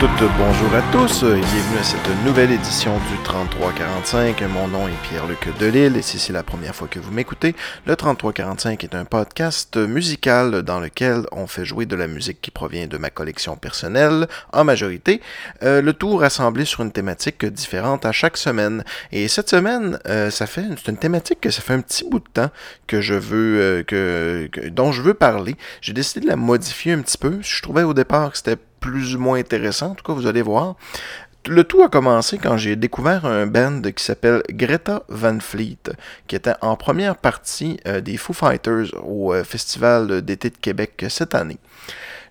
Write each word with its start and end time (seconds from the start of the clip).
Toutes, 0.00 0.30
bonjour 0.38 0.72
à 0.76 0.82
tous 0.92 1.24
et 1.24 1.40
bienvenue 1.40 1.78
à 1.80 1.82
cette 1.82 2.24
nouvelle 2.24 2.52
édition 2.52 2.96
du 3.10 3.20
3345. 3.24 4.42
Mon 4.42 4.68
nom 4.68 4.86
est 4.86 4.92
Pierre-Luc 5.02 5.48
Delille 5.58 5.96
et 5.96 6.02
si 6.02 6.20
c'est 6.20 6.32
la 6.32 6.44
première 6.44 6.72
fois 6.72 6.86
que 6.86 7.00
vous 7.00 7.10
m'écoutez, 7.10 7.56
le 7.84 7.96
3345 7.96 8.84
est 8.84 8.94
un 8.94 9.04
podcast 9.04 9.76
musical 9.76 10.62
dans 10.62 10.78
lequel 10.78 11.24
on 11.32 11.48
fait 11.48 11.64
jouer 11.64 11.84
de 11.84 11.96
la 11.96 12.06
musique 12.06 12.40
qui 12.40 12.52
provient 12.52 12.86
de 12.86 12.96
ma 12.96 13.10
collection 13.10 13.56
personnelle 13.56 14.28
en 14.52 14.62
majorité, 14.62 15.20
euh, 15.64 15.82
le 15.82 15.92
tout 15.92 16.16
rassemblé 16.16 16.64
sur 16.64 16.82
une 16.82 16.92
thématique 16.92 17.44
différente 17.44 18.06
à 18.06 18.12
chaque 18.12 18.36
semaine. 18.36 18.84
Et 19.10 19.26
cette 19.26 19.50
semaine, 19.50 19.98
euh, 20.06 20.30
ça 20.30 20.46
fait 20.46 20.62
c'est 20.76 20.92
une 20.92 20.98
thématique 20.98 21.40
que 21.40 21.50
ça 21.50 21.60
fait 21.60 21.74
un 21.74 21.80
petit 21.80 22.08
bout 22.08 22.20
de 22.20 22.28
temps 22.32 22.50
que 22.86 23.00
je 23.00 23.14
veux 23.14 23.60
euh, 23.60 23.82
que, 23.82 24.68
dont 24.68 24.92
je 24.92 25.02
veux 25.02 25.14
parler. 25.14 25.56
J'ai 25.80 25.92
décidé 25.92 26.20
de 26.20 26.30
la 26.30 26.36
modifier 26.36 26.92
un 26.92 27.00
petit 27.00 27.18
peu. 27.18 27.38
Je 27.42 27.62
trouvais 27.62 27.82
au 27.82 27.94
départ 27.94 28.30
que 28.30 28.36
c'était 28.36 28.58
plus 28.80 29.16
ou 29.16 29.18
moins 29.18 29.38
intéressant. 29.38 29.88
En 29.88 29.94
tout 29.94 30.04
cas, 30.04 30.12
vous 30.12 30.26
allez 30.26 30.42
voir. 30.42 30.76
Le 31.46 31.64
tout 31.64 31.82
a 31.82 31.88
commencé 31.88 32.36
quand 32.36 32.56
j'ai 32.58 32.76
découvert 32.76 33.24
un 33.24 33.46
band 33.46 33.80
qui 33.80 34.04
s'appelle 34.04 34.42
Greta 34.50 35.04
Van 35.08 35.38
Fleet, 35.40 35.78
qui 36.26 36.36
était 36.36 36.52
en 36.60 36.76
première 36.76 37.16
partie 37.16 37.80
euh, 37.86 38.00
des 38.00 38.16
Foo 38.18 38.34
Fighters 38.34 38.92
au 39.02 39.32
euh, 39.32 39.44
Festival 39.44 40.20
d'été 40.22 40.50
de 40.50 40.58
Québec 40.58 41.06
cette 41.08 41.34
année. 41.34 41.58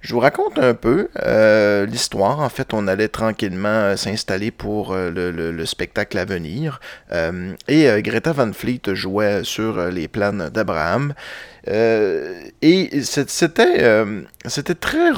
Je 0.01 0.13
vous 0.13 0.19
raconte 0.19 0.59
un 0.59 0.73
peu 0.73 1.09
euh, 1.23 1.85
l'histoire. 1.85 2.39
En 2.39 2.49
fait, 2.49 2.73
on 2.73 2.87
allait 2.87 3.07
tranquillement 3.07 3.67
euh, 3.67 3.95
s'installer 3.95 4.51
pour 4.51 4.93
euh, 4.93 5.09
le, 5.09 5.31
le, 5.31 5.51
le, 5.51 5.65
spectacle 5.65 6.17
à 6.17 6.25
venir. 6.25 6.79
Et 7.67 8.01
Greta 8.01 8.31
Van 8.31 8.51
Fleet 8.53 8.81
jouait 8.93 9.43
sur 9.43 9.87
les 9.87 10.07
planes 10.07 10.49
d'Abraham. 10.49 11.13
et 11.67 13.01
c'était 13.03 14.05
c'était 14.45 14.75
très 14.75 15.11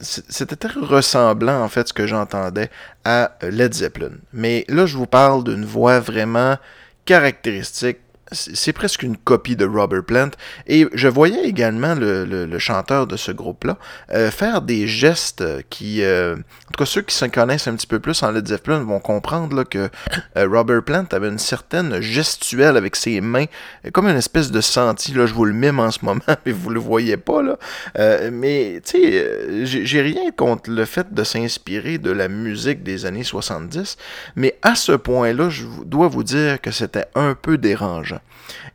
c'était 0.00 0.56
très 0.56 0.80
ressemblant 0.80 1.62
en 1.62 1.68
fait 1.68 1.88
ce 1.88 1.92
que 1.92 2.06
j'entendais 2.06 2.70
à 3.04 3.32
Led 3.42 3.74
Zeppelin. 3.74 4.12
Mais 4.32 4.64
là, 4.68 4.86
je 4.86 4.96
vous 4.96 5.06
parle 5.06 5.44
d'une 5.44 5.64
voix 5.64 6.00
vraiment 6.00 6.56
caractéristique 7.04 7.98
c'est 8.32 8.72
presque 8.72 9.02
une 9.02 9.16
copie 9.16 9.56
de 9.56 9.64
Robert 9.64 10.04
Plant. 10.04 10.30
Et 10.66 10.86
je 10.92 11.08
voyais 11.08 11.44
également 11.44 11.94
le, 11.94 12.24
le, 12.24 12.58
chanteur 12.58 13.06
de 13.06 13.16
ce 13.16 13.32
groupe-là 13.32 13.78
euh, 14.12 14.30
faire 14.30 14.60
des 14.60 14.86
gestes 14.86 15.44
qui, 15.70 16.02
euh, 16.02 16.34
en 16.34 16.72
tout 16.72 16.78
cas 16.78 16.84
ceux 16.84 17.02
qui 17.02 17.14
se 17.14 17.24
connaissent 17.24 17.68
un 17.68 17.74
petit 17.74 17.86
peu 17.86 18.00
plus 18.00 18.22
en 18.22 18.30
Led 18.30 18.46
Zeppelin 18.46 18.80
vont 18.80 19.00
comprendre 19.00 19.56
là, 19.56 19.64
que 19.64 19.88
euh, 20.36 20.48
Robert 20.48 20.82
Plant 20.82 21.06
avait 21.12 21.28
une 21.28 21.38
certaine 21.38 22.00
gestuelle 22.00 22.76
avec 22.76 22.96
ses 22.96 23.20
mains, 23.20 23.46
comme 23.92 24.06
une 24.06 24.16
espèce 24.16 24.50
de 24.50 24.60
senti. 24.60 25.12
Là, 25.12 25.26
je 25.26 25.34
vous 25.34 25.44
le 25.44 25.54
mime 25.54 25.80
en 25.80 25.90
ce 25.90 26.04
moment, 26.04 26.20
mais 26.46 26.52
vous 26.52 26.70
le 26.70 26.80
voyez 26.80 27.16
pas 27.16 27.42
là. 27.42 27.56
Euh, 27.98 28.30
mais 28.32 28.80
tu 28.84 29.02
sais, 29.02 29.64
j'ai 29.64 30.02
rien 30.02 30.30
contre 30.36 30.70
le 30.70 30.84
fait 30.84 31.12
de 31.12 31.24
s'inspirer 31.24 31.98
de 31.98 32.10
la 32.10 32.28
musique 32.28 32.82
des 32.82 33.06
années 33.06 33.24
70, 33.24 33.96
mais 34.36 34.58
à 34.62 34.74
ce 34.74 34.92
point-là, 34.92 35.48
je 35.50 35.64
dois 35.84 36.08
vous 36.08 36.22
dire 36.22 36.60
que 36.60 36.70
c'était 36.70 37.06
un 37.14 37.34
peu 37.34 37.58
dérangeant. 37.58 38.19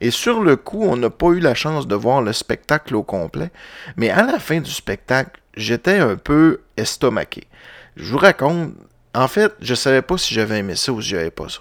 Et 0.01 0.11
sur 0.11 0.41
le 0.41 0.55
coup, 0.55 0.83
on 0.83 0.95
n'a 0.97 1.09
pas 1.09 1.27
eu 1.27 1.39
la 1.39 1.53
chance 1.53 1.88
de 1.88 1.95
voir 1.95 2.21
le 2.21 2.33
spectacle 2.33 2.95
au 2.95 3.03
complet, 3.03 3.51
mais 3.97 4.09
à 4.09 4.23
la 4.23 4.39
fin 4.39 4.59
du 4.59 4.71
spectacle, 4.71 5.41
j'étais 5.55 5.97
un 5.97 6.15
peu 6.15 6.61
estomaqué. 6.78 7.47
Je 7.95 8.11
vous 8.11 8.17
raconte, 8.17 8.73
en 9.13 9.28
fait, 9.28 9.53
je 9.61 9.73
savais 9.75 10.01
pas 10.01 10.17
si 10.17 10.33
j'avais 10.33 10.59
aimé 10.59 10.75
ça 10.75 10.91
ou 10.91 11.01
si 11.01 11.09
j'avais 11.09 11.31
pas 11.31 11.50
ça. 11.50 11.59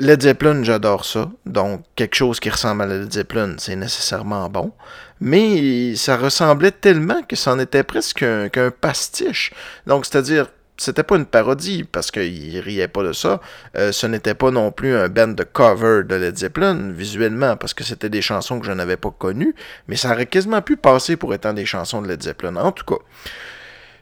Led 0.00 0.22
Zeppelin, 0.22 0.62
j'adore 0.62 1.04
ça. 1.04 1.28
Donc, 1.44 1.82
quelque 1.96 2.14
chose 2.14 2.38
qui 2.38 2.50
ressemble 2.50 2.82
à 2.82 2.86
Led 2.86 3.12
Zeppelin, 3.12 3.56
c'est 3.58 3.74
nécessairement 3.74 4.48
bon. 4.48 4.72
Mais 5.20 5.96
ça 5.96 6.16
ressemblait 6.16 6.70
tellement 6.70 7.22
que 7.22 7.34
c'en 7.34 7.58
était 7.58 7.82
presque 7.82 8.18
qu'un 8.18 8.48
qu 8.48 8.70
pastiche. 8.70 9.52
Donc, 9.88 10.06
c'est-à-dire, 10.06 10.46
c'était 10.78 11.02
pas 11.02 11.16
une 11.16 11.26
parodie 11.26 11.84
parce 11.84 12.10
qu'il 12.10 12.58
riait 12.60 12.88
pas 12.88 13.02
de 13.02 13.12
ça. 13.12 13.40
Euh, 13.76 13.92
ce 13.92 14.06
n'était 14.06 14.34
pas 14.34 14.50
non 14.50 14.70
plus 14.70 14.94
un 14.94 15.08
band 15.08 15.28
de 15.28 15.42
cover 15.42 16.02
de 16.04 16.14
Led 16.14 16.38
Zeppelin 16.38 16.92
visuellement 16.92 17.56
parce 17.56 17.74
que 17.74 17.84
c'était 17.84 18.08
des 18.08 18.22
chansons 18.22 18.60
que 18.60 18.66
je 18.66 18.72
n'avais 18.72 18.96
pas 18.96 19.10
connues, 19.10 19.54
mais 19.88 19.96
ça 19.96 20.12
aurait 20.12 20.26
quasiment 20.26 20.62
pu 20.62 20.76
passer 20.76 21.16
pour 21.16 21.34
étant 21.34 21.52
des 21.52 21.66
chansons 21.66 22.00
de 22.00 22.08
Led 22.08 22.22
Zeppelin. 22.22 22.56
En 22.56 22.72
tout 22.72 22.84
cas, 22.84 23.02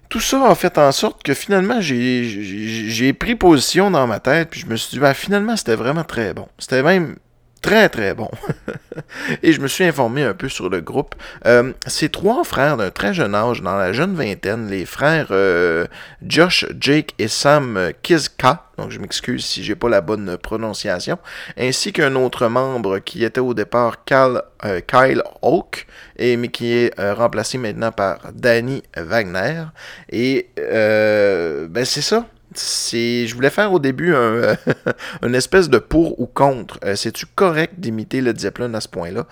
tout 0.09 0.21
ça 0.21 0.49
a 0.49 0.55
fait 0.55 0.79
en 0.79 0.93
sorte 0.93 1.23
que 1.23 1.35
finalement 1.35 1.81
j'ai 1.81 3.13
pris 3.13 3.35
position 3.35 3.91
dans 3.91 4.07
ma 4.07 4.21
tête 4.21 4.51
puis 4.51 4.61
je 4.61 4.67
me 4.67 4.77
suis 4.77 4.91
dit 4.91 4.99
ben, 5.01 5.15
finalement 5.15 5.57
c'était 5.57 5.75
vraiment 5.75 6.05
très 6.05 6.35
bon. 6.35 6.47
C'était 6.59 6.83
même 6.83 7.17
très 7.67 7.89
très 7.89 8.15
bon. 8.15 8.31
et 9.43 9.53
je 9.53 9.61
me 9.61 9.67
suis 9.67 9.83
informé 9.83 10.23
un 10.23 10.35
peu 10.35 10.49
sur 10.49 10.71
le 10.71 10.81
groupe. 10.81 11.17
Euh, 11.47 11.73
c'est 11.87 12.13
trois 12.13 12.45
frères 12.45 12.77
d'un 12.77 12.91
très 12.91 13.13
jeune 13.13 13.35
âge, 13.35 13.61
dans 13.61 13.77
la 13.77 13.93
jeune 13.93 14.15
vingtaine, 14.15 14.69
les 14.69 14.87
frères 14.87 15.29
euh, 15.33 15.87
Josh, 16.25 16.65
Jake 16.79 17.15
et 17.19 17.27
Sam 17.27 17.91
Kizka. 18.03 18.63
Donc 18.79 18.91
je 18.93 19.01
m'excuse 19.01 19.45
si 19.45 19.65
j'ai 19.65 19.75
pas 19.75 19.89
la 19.89 20.01
bonne 20.01 20.37
prononciation, 20.37 21.19
ainsi 21.59 21.93
qu'un 21.93 22.15
autre 22.15 22.47
membre 22.47 23.01
qui 23.01 23.25
était 23.25 23.41
au 23.41 23.53
départ 23.53 24.05
Kyle, 24.05 24.43
euh, 24.65 24.81
Kyle 24.87 25.23
Hawk, 25.43 25.89
et, 26.19 26.37
mais 26.37 26.49
qui 26.49 26.73
est 26.73 27.01
euh, 27.01 27.15
remplacé 27.15 27.59
maintenant 27.59 27.91
par 27.91 28.19
Danny 28.33 28.85
Wagner. 28.97 29.65
Et 30.13 30.51
ben 30.57 31.85
c'est 31.85 32.03
ça 32.03 32.27
je 32.59 33.35
voulais 33.35 33.51
faire 33.51 33.73
au 33.73 33.79
début 33.79 34.15
un, 34.15 34.57
une 35.23 35.35
espèce 35.35 35.69
de 35.69 35.79
pour 35.79 36.21
ou 36.21 36.27
contre. 36.27 36.79
Euh, 36.85 36.97
C'est-tu 36.97 37.27
correct 37.27 37.75
d'imiter 37.79 38.21
le 38.21 38.35
Zeppelin 38.37 38.73
à 38.75 38.81
ce 38.81 38.89
point-là? 38.89 39.27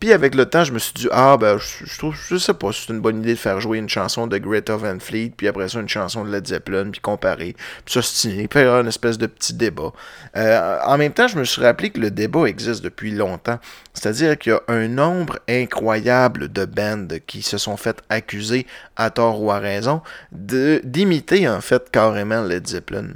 Puis 0.00 0.12
avec 0.12 0.34
le 0.34 0.46
temps, 0.46 0.64
je 0.64 0.72
me 0.72 0.78
suis 0.78 0.92
dit, 0.94 1.08
ah 1.10 1.36
ben, 1.36 1.58
je, 1.58 1.84
je 1.84 1.98
trouve, 1.98 2.14
je 2.14 2.36
sais 2.36 2.54
pas 2.54 2.72
si 2.72 2.86
c'est 2.86 2.92
une 2.92 3.00
bonne 3.00 3.20
idée 3.20 3.34
de 3.34 3.38
faire 3.38 3.60
jouer 3.60 3.78
une 3.78 3.88
chanson 3.88 4.26
de 4.26 4.38
Greta 4.38 4.76
Van 4.76 4.98
Fleet, 4.98 5.32
puis 5.36 5.48
après 5.48 5.68
ça, 5.68 5.80
une 5.80 5.88
chanson 5.88 6.24
de 6.24 6.30
Led 6.30 6.46
Zeppelin, 6.46 6.90
puis 6.90 7.00
comparer, 7.00 7.56
puis 7.84 7.94
s'ostiner, 7.94 8.48
puis 8.48 8.60
faire 8.60 8.80
une 8.80 8.86
espèce 8.86 9.18
de 9.18 9.26
petit 9.26 9.54
débat. 9.54 9.92
Euh, 10.36 10.78
en 10.84 10.98
même 10.98 11.12
temps, 11.12 11.28
je 11.28 11.38
me 11.38 11.44
suis 11.44 11.62
rappelé 11.62 11.90
que 11.90 12.00
le 12.00 12.10
débat 12.10 12.44
existe 12.44 12.82
depuis 12.82 13.10
longtemps. 13.10 13.58
C'est-à-dire 13.94 14.38
qu'il 14.38 14.52
y 14.52 14.54
a 14.54 14.62
un 14.68 14.86
nombre 14.88 15.38
incroyable 15.48 16.52
de 16.52 16.64
bands 16.64 17.08
qui 17.26 17.42
se 17.42 17.58
sont 17.58 17.76
fait 17.76 18.00
accuser, 18.08 18.66
à 18.96 19.10
tort 19.10 19.42
ou 19.42 19.50
à 19.50 19.58
raison, 19.58 20.02
d'imiter 20.32 21.48
en 21.48 21.60
fait 21.60 21.90
carrément 21.90 22.42
Led 22.42 22.66
Zeppelin. 22.66 23.08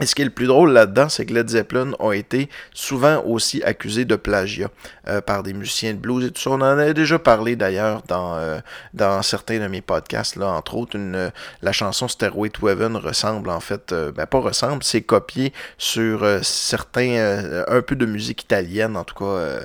Et 0.00 0.06
ce 0.06 0.14
qui 0.14 0.22
est 0.22 0.24
le 0.24 0.30
plus 0.30 0.46
drôle 0.46 0.72
là-dedans, 0.72 1.10
c'est 1.10 1.26
que 1.26 1.34
Led 1.34 1.48
Zeppelin 1.50 1.92
ont 1.98 2.12
été 2.12 2.48
souvent 2.72 3.22
aussi 3.26 3.62
accusés 3.62 4.06
de 4.06 4.16
plagiat 4.16 4.70
euh, 5.08 5.20
par 5.20 5.42
des 5.42 5.52
musiciens 5.52 5.92
de 5.92 5.98
blues 5.98 6.24
et 6.24 6.30
tout 6.30 6.40
ça. 6.40 6.50
On 6.50 6.54
en 6.54 6.78
a 6.78 6.92
déjà 6.94 7.18
parlé 7.18 7.54
d'ailleurs 7.54 8.02
dans, 8.08 8.36
euh, 8.36 8.60
dans 8.94 9.20
certains 9.20 9.58
de 9.58 9.66
mes 9.66 9.82
podcasts. 9.82 10.36
Là, 10.36 10.46
entre 10.52 10.76
autres, 10.76 10.96
euh, 10.96 11.30
la 11.60 11.72
chanson 11.72 12.08
Stairway 12.08 12.48
to 12.48 12.68
Heaven 12.68 12.96
ressemble 12.96 13.50
en 13.50 13.60
fait, 13.60 13.92
ben 13.92 14.24
pas 14.24 14.38
ressemble, 14.38 14.82
c'est 14.82 15.02
copié 15.02 15.52
sur 15.76 16.26
certains, 16.42 17.64
un 17.68 17.82
peu 17.82 17.94
de 17.94 18.06
musique 18.06 18.42
italienne. 18.42 18.96
En 18.96 19.04
tout 19.04 19.16
cas, 19.16 19.60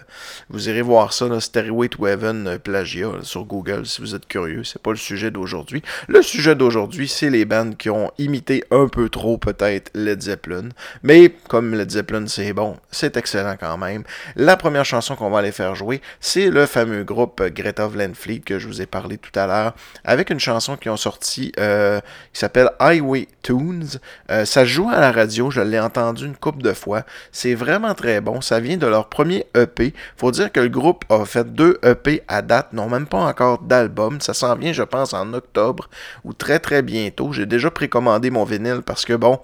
vous 0.50 0.68
irez 0.68 0.82
voir 0.82 1.14
ça, 1.14 1.28
là, 1.28 1.40
Stairway 1.40 1.88
to 1.88 2.08
Heaven 2.08 2.60
plagiat 2.60 3.12
sur 3.22 3.46
Google 3.46 3.86
si 3.86 4.02
vous 4.02 4.16
êtes 4.16 4.28
curieux. 4.28 4.64
C'est 4.64 4.82
pas 4.82 4.92
le 4.92 4.98
sujet 4.98 5.32
d'aujourd'hui. 5.32 5.82
Le 6.08 6.22
sujet 6.22 6.56
d'aujourd'hui, 6.56 7.08
c'est 7.08 7.30
les 7.30 7.46
bandes 7.46 7.78
qui 7.78 7.90
ont 7.90 8.12
imité 8.18 8.64
un 8.72 8.88
peu 8.88 9.10
trop 9.10 9.38
peut-être 9.38 9.92
Led 9.94 10.25
Zeppelin. 10.26 10.70
Mais 11.04 11.34
comme 11.48 11.74
Led 11.74 11.90
Zeppelin, 11.90 12.28
c'est 12.28 12.54
bon, 12.54 12.78
c'est 12.92 13.18
excellent 13.18 13.56
quand 13.60 13.78
même. 13.78 14.04
La 14.36 14.58
première 14.58 14.86
chanson 14.86 15.16
qu'on 15.16 15.30
va 15.30 15.40
aller 15.40 15.52
faire 15.52 15.76
jouer, 15.76 16.02
c'est 16.20 16.50
le 16.50 16.66
fameux 16.66 17.04
groupe 17.04 17.42
Greta 17.42 17.88
Van 17.88 18.14
Fleet 18.14 18.40
que 18.40 18.60
je 18.60 18.68
vous 18.68 18.82
ai 18.82 18.86
parlé 18.86 19.18
tout 19.18 19.38
à 19.40 19.48
l'heure, 19.48 19.74
avec 20.04 20.30
une 20.30 20.40
chanson 20.40 20.78
qui 20.78 20.90
ont 20.90 20.98
sorti 20.98 21.52
euh, 21.60 22.00
qui 22.34 22.40
s'appelle 22.40 22.70
Highway 22.80 23.28
Tunes. 23.42 23.88
Euh, 24.32 24.46
ça 24.46 24.66
joue 24.66 24.90
à 24.90 25.00
la 25.00 25.12
radio, 25.12 25.52
je 25.52 25.62
l'ai 25.62 25.80
entendu 25.80 26.26
une 26.26 26.36
couple 26.36 26.62
de 26.62 26.74
fois. 26.74 27.04
C'est 27.32 27.54
vraiment 27.54 27.94
très 27.94 28.22
bon. 28.22 28.42
Ça 28.42 28.60
vient 28.60 28.78
de 28.78 28.88
leur 28.88 29.10
premier 29.10 29.46
EP. 29.56 29.94
Faut 30.18 30.32
dire 30.32 30.52
que 30.52 30.60
le 30.60 30.70
groupe 30.70 31.06
a 31.10 31.26
fait 31.26 31.54
deux 31.54 31.80
EP 31.84 32.24
à 32.28 32.42
date, 32.42 32.74
non 32.74 32.90
même 32.90 33.08
pas 33.08 33.20
encore 33.20 33.60
d'album. 33.60 34.22
Ça 34.22 34.34
s'en 34.34 34.56
vient, 34.56 34.74
je 34.74 34.84
pense, 34.84 35.14
en 35.14 35.34
octobre 35.34 35.90
ou 36.24 36.34
très 36.34 36.60
très 36.60 36.82
bientôt. 36.82 37.32
J'ai 37.32 37.46
déjà 37.46 37.72
précommandé 37.72 38.30
mon 38.30 38.44
vinyle 38.44 38.82
parce 38.86 39.06
que 39.06 39.14
bon, 39.14 39.40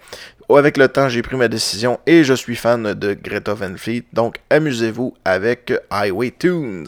avec 0.58 0.78
le 0.78 0.88
temps, 0.88 1.08
j'ai 1.10 1.22
pris 1.22 1.38
ma 1.38 1.48
décision 1.48 2.00
et 2.06 2.24
je 2.24 2.34
suis 2.34 2.56
fan 2.56 2.94
de 2.94 3.14
Greta 3.14 3.54
Van 3.54 3.76
Fleet. 3.78 4.04
Donc, 4.14 4.38
amusez-vous 4.50 5.14
avec 5.24 5.74
Highway 5.90 6.32
Tunes. 6.38 6.88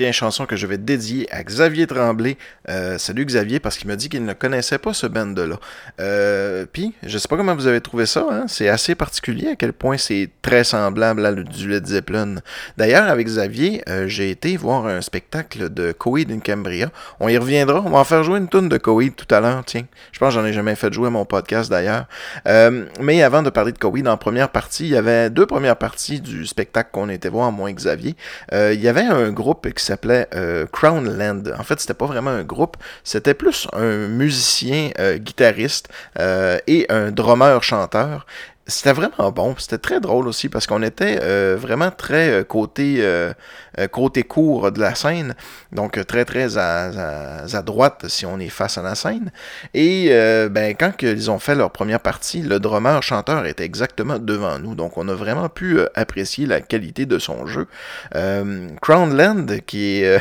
Tiens, 0.00 0.12
chanson 0.12 0.46
que 0.46 0.56
je 0.56 0.66
vais 0.66 0.78
dédier 0.78 1.28
à 1.30 1.44
Xavier 1.44 1.86
Tremblay. 1.86 2.38
Euh, 2.70 2.96
salut 2.96 3.26
Xavier, 3.26 3.60
parce 3.60 3.76
qu'il 3.76 3.86
m'a 3.86 3.96
dit 3.96 4.08
qu'il 4.08 4.24
ne 4.24 4.32
connaissait 4.32 4.78
pas 4.78 4.94
ce 4.94 5.06
band-là. 5.06 5.56
Euh, 6.00 6.64
Puis, 6.72 6.94
je 7.02 7.18
sais 7.18 7.28
pas 7.28 7.36
comment 7.36 7.54
vous 7.54 7.66
avez 7.66 7.82
trouvé 7.82 8.06
ça, 8.06 8.26
hein? 8.30 8.46
c'est 8.48 8.70
assez 8.70 8.94
particulier 8.94 9.48
à 9.48 9.56
quel 9.56 9.74
point 9.74 9.98
c'est 9.98 10.30
très 10.40 10.64
semblable 10.64 11.26
à 11.26 11.34
du 11.34 11.68
Led 11.68 11.86
Zeppelin. 11.86 12.36
D'ailleurs, 12.78 13.10
avec 13.10 13.26
Xavier, 13.26 13.82
euh, 13.90 14.08
j'ai 14.08 14.30
été 14.30 14.56
voir 14.56 14.86
un 14.86 15.02
spectacle 15.02 15.68
de 15.68 15.92
Coheed 15.92 16.32
in 16.32 16.38
Cambria. 16.38 16.90
On 17.18 17.28
y 17.28 17.36
reviendra, 17.36 17.82
on 17.84 17.90
va 17.90 17.98
en 17.98 18.04
faire 18.04 18.24
jouer 18.24 18.38
une 18.38 18.48
tonne 18.48 18.70
de 18.70 18.78
Coheed 18.78 19.14
tout 19.14 19.34
à 19.34 19.40
l'heure, 19.40 19.62
tiens. 19.66 19.84
Je 20.12 20.18
pense 20.18 20.34
que 20.34 20.40
j'en 20.40 20.46
ai 20.46 20.54
jamais 20.54 20.76
fait 20.76 20.90
jouer 20.90 21.08
à 21.08 21.10
mon 21.10 21.26
podcast 21.26 21.70
d'ailleurs. 21.70 22.06
Mais 22.46 23.22
avant 23.22 23.42
de 23.42 23.50
parler 23.50 23.72
de 23.72 23.78
Coheed, 23.78 24.08
en 24.08 24.16
première 24.16 24.48
partie, 24.48 24.84
il 24.84 24.92
y 24.92 24.96
avait 24.96 25.28
deux 25.28 25.44
premières 25.44 25.76
parties 25.76 26.22
du 26.22 26.46
spectacle 26.46 26.88
qu'on 26.90 27.10
était 27.10 27.28
voir, 27.28 27.52
moi 27.52 27.68
et 27.68 27.74
Xavier. 27.74 28.16
il 28.50 28.80
y 28.80 28.88
avait 28.88 29.02
un 29.02 29.30
groupe 29.30 29.70
qui 29.74 29.89
s'appelait 29.90 30.28
euh, 30.34 30.66
Crownland. 30.72 31.54
En 31.58 31.64
fait, 31.64 31.80
c'était 31.80 31.94
pas 31.94 32.06
vraiment 32.06 32.30
un 32.30 32.44
groupe, 32.44 32.76
c'était 33.04 33.34
plus 33.34 33.66
un 33.72 34.08
musicien, 34.08 34.90
euh, 34.98 35.18
guitariste 35.18 35.88
euh, 36.18 36.58
et 36.66 36.86
un 36.88 37.10
drummer 37.10 37.62
chanteur 37.62 38.26
c'était 38.70 38.92
vraiment 38.92 39.30
bon. 39.30 39.54
C'était 39.58 39.78
très 39.78 40.00
drôle 40.00 40.28
aussi 40.28 40.48
parce 40.48 40.66
qu'on 40.66 40.82
était 40.82 41.18
vraiment 41.56 41.90
très 41.90 42.44
côté, 42.48 43.04
côté 43.90 44.22
court 44.22 44.72
de 44.72 44.80
la 44.80 44.94
scène. 44.94 45.34
Donc 45.72 46.04
très 46.06 46.24
très 46.24 46.56
à, 46.56 47.44
à, 47.52 47.62
droite 47.62 48.06
si 48.08 48.24
on 48.26 48.38
est 48.38 48.48
face 48.48 48.78
à 48.78 48.82
la 48.82 48.94
scène. 48.94 49.30
Et 49.74 50.08
ben, 50.50 50.74
quand 50.78 51.02
ils 51.02 51.30
ont 51.30 51.38
fait 51.38 51.54
leur 51.54 51.70
première 51.70 52.00
partie, 52.00 52.42
le 52.42 52.58
drummer 52.58 53.02
chanteur 53.02 53.46
était 53.46 53.64
exactement 53.64 54.18
devant 54.18 54.58
nous. 54.58 54.74
Donc 54.74 54.96
on 54.96 55.08
a 55.08 55.14
vraiment 55.14 55.48
pu 55.48 55.80
apprécier 55.94 56.46
la 56.46 56.60
qualité 56.60 57.06
de 57.06 57.18
son 57.18 57.46
jeu. 57.46 57.66
Crownland, 58.80 59.60
qui 59.66 60.02
est 60.02 60.20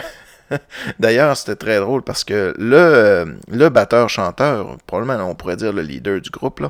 D'ailleurs, 1.00 1.36
c'était 1.38 1.56
très 1.56 1.80
drôle 1.80 2.02
parce 2.02 2.24
que 2.24 2.54
le, 2.58 2.76
euh, 2.76 3.26
le 3.52 3.70
batteur-chanteur, 3.70 4.78
probablement 4.86 5.30
on 5.30 5.36
pourrait 5.36 5.56
dire 5.56 5.74
le 5.74 5.82
leader 5.82 6.22
du 6.22 6.30
groupe, 6.30 6.64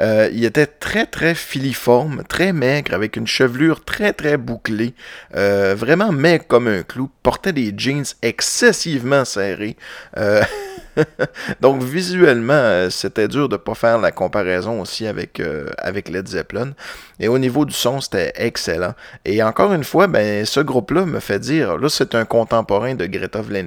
euh, 0.00 0.28
il 0.32 0.44
était 0.44 0.66
très 0.66 1.06
très 1.06 1.34
filiforme, 1.34 2.22
très 2.28 2.52
maigre, 2.52 2.94
avec 2.94 3.16
une 3.16 3.26
chevelure 3.26 3.84
très 3.84 4.12
très 4.12 4.36
bouclée, 4.36 4.94
euh, 5.36 5.74
vraiment 5.76 6.12
maigre 6.12 6.46
comme 6.46 6.68
un 6.68 6.82
clou, 6.82 7.10
portait 7.22 7.52
des 7.52 7.74
jeans 7.76 8.04
excessivement 8.22 9.24
serrés. 9.24 9.76
Donc 11.60 11.82
visuellement, 11.82 12.88
c'était 12.90 13.28
dur 13.28 13.48
de 13.48 13.54
ne 13.54 13.58
pas 13.58 13.74
faire 13.74 13.98
la 13.98 14.12
comparaison 14.12 14.80
aussi 14.80 15.06
avec, 15.06 15.42
avec 15.78 16.08
Led 16.08 16.26
Zeppelin. 16.26 16.72
Et 17.20 17.28
au 17.28 17.38
niveau 17.38 17.64
du 17.64 17.74
son, 17.74 18.00
c'était 18.00 18.32
excellent. 18.36 18.94
Et 19.24 19.42
encore 19.42 19.72
une 19.72 19.84
fois, 19.84 20.06
ben, 20.06 20.44
ce 20.44 20.60
groupe-là 20.60 21.04
me 21.04 21.20
fait 21.20 21.40
dire, 21.40 21.76
là 21.76 21.88
c'est 21.88 22.14
un 22.14 22.24
contemporain 22.24 22.94
de 22.94 23.06
Greta 23.06 23.40
Van. 23.40 23.66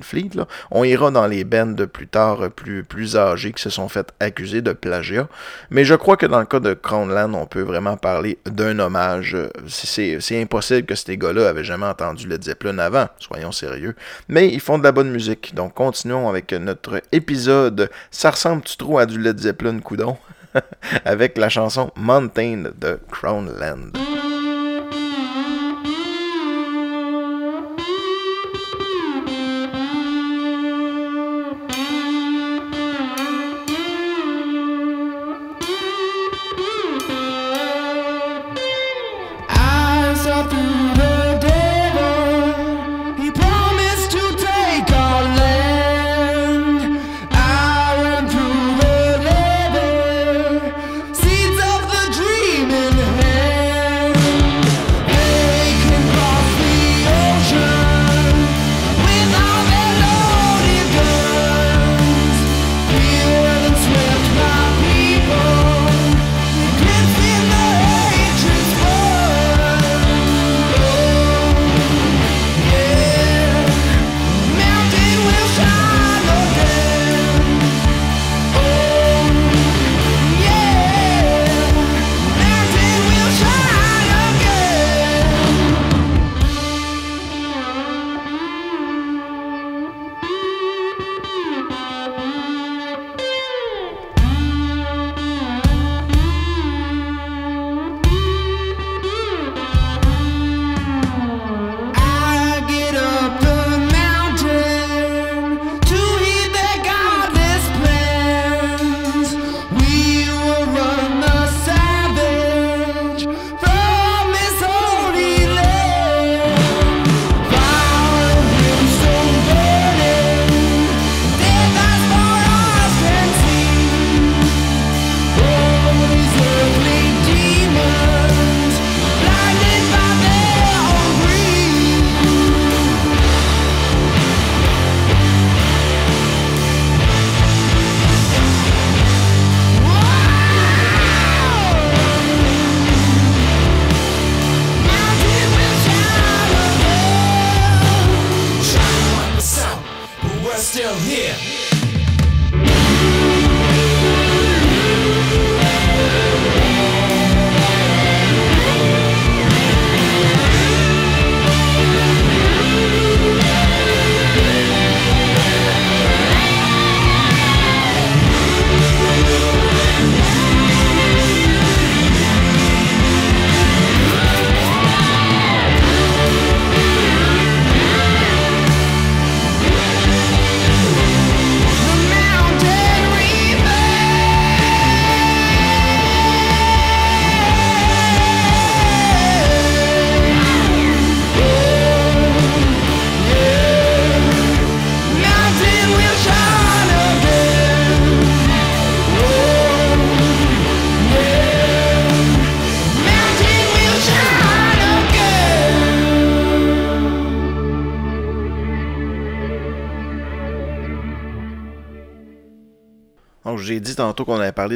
On 0.71 0.83
ira 0.83 1.11
dans 1.11 1.27
les 1.27 1.43
bands 1.43 1.65
de 1.65 1.85
plus 1.85 2.07
tard, 2.07 2.49
plus, 2.51 2.83
plus 2.83 3.17
âgés, 3.17 3.51
qui 3.51 3.61
se 3.61 3.69
sont 3.69 3.89
fait 3.89 4.11
accuser 4.19 4.61
de 4.61 4.71
plagiat. 4.71 5.27
Mais 5.69 5.83
je 5.83 5.95
crois 5.95 6.17
que 6.17 6.25
dans 6.25 6.39
le 6.39 6.45
cas 6.45 6.59
de 6.59 6.73
Crownland, 6.73 7.35
on 7.35 7.45
peut 7.45 7.61
vraiment 7.61 7.97
parler 7.97 8.37
d'un 8.45 8.79
hommage. 8.79 9.37
C'est 9.67 10.41
impossible 10.41 10.87
que 10.87 10.95
ces 10.95 11.17
gars-là 11.17 11.49
avaient 11.49 11.63
jamais 11.63 11.85
entendu 11.85 12.27
Led 12.27 12.43
Zeppelin 12.43 12.77
avant, 12.79 13.07
soyons 13.19 13.51
sérieux. 13.51 13.95
Mais 14.29 14.47
ils 14.47 14.59
font 14.61 14.77
de 14.77 14.83
la 14.83 14.91
bonne 14.91 15.11
musique. 15.11 15.53
Donc 15.55 15.73
continuons 15.73 16.29
avec 16.29 16.53
notre 16.53 17.01
épisode. 17.21 17.89
Ça 18.09 18.31
ressemble-tu 18.31 18.75
trop 18.77 18.97
à 18.97 19.05
du 19.05 19.19
Led 19.19 19.39
Zeppelin, 19.39 19.79
coudon? 19.79 20.17
avec 21.05 21.37
la 21.37 21.49
chanson 21.49 21.91
Mountain 21.95 22.63
de 22.79 22.99
Crownland. 23.11 23.95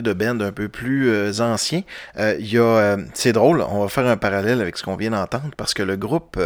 De 0.02 0.14
bands 0.14 0.40
un 0.42 0.52
peu 0.52 0.70
plus 0.70 1.10
euh, 1.10 1.32
anciens. 1.40 1.82
Euh, 2.18 2.36
a, 2.38 2.98
c'est 3.14 3.34
drôle, 3.34 3.62
on 3.62 3.82
va 3.84 3.90
faire 3.90 4.08
un 4.08 4.18
parallèle 4.18 4.62
avec 4.62 4.78
ce 4.78 4.84
qu'on 4.84 4.96
vient 4.96 5.12
d'entendre 5.12 5.52
parce 5.58 5.74
que 5.74 5.84
le 5.84 5.96
groupe 5.96 6.40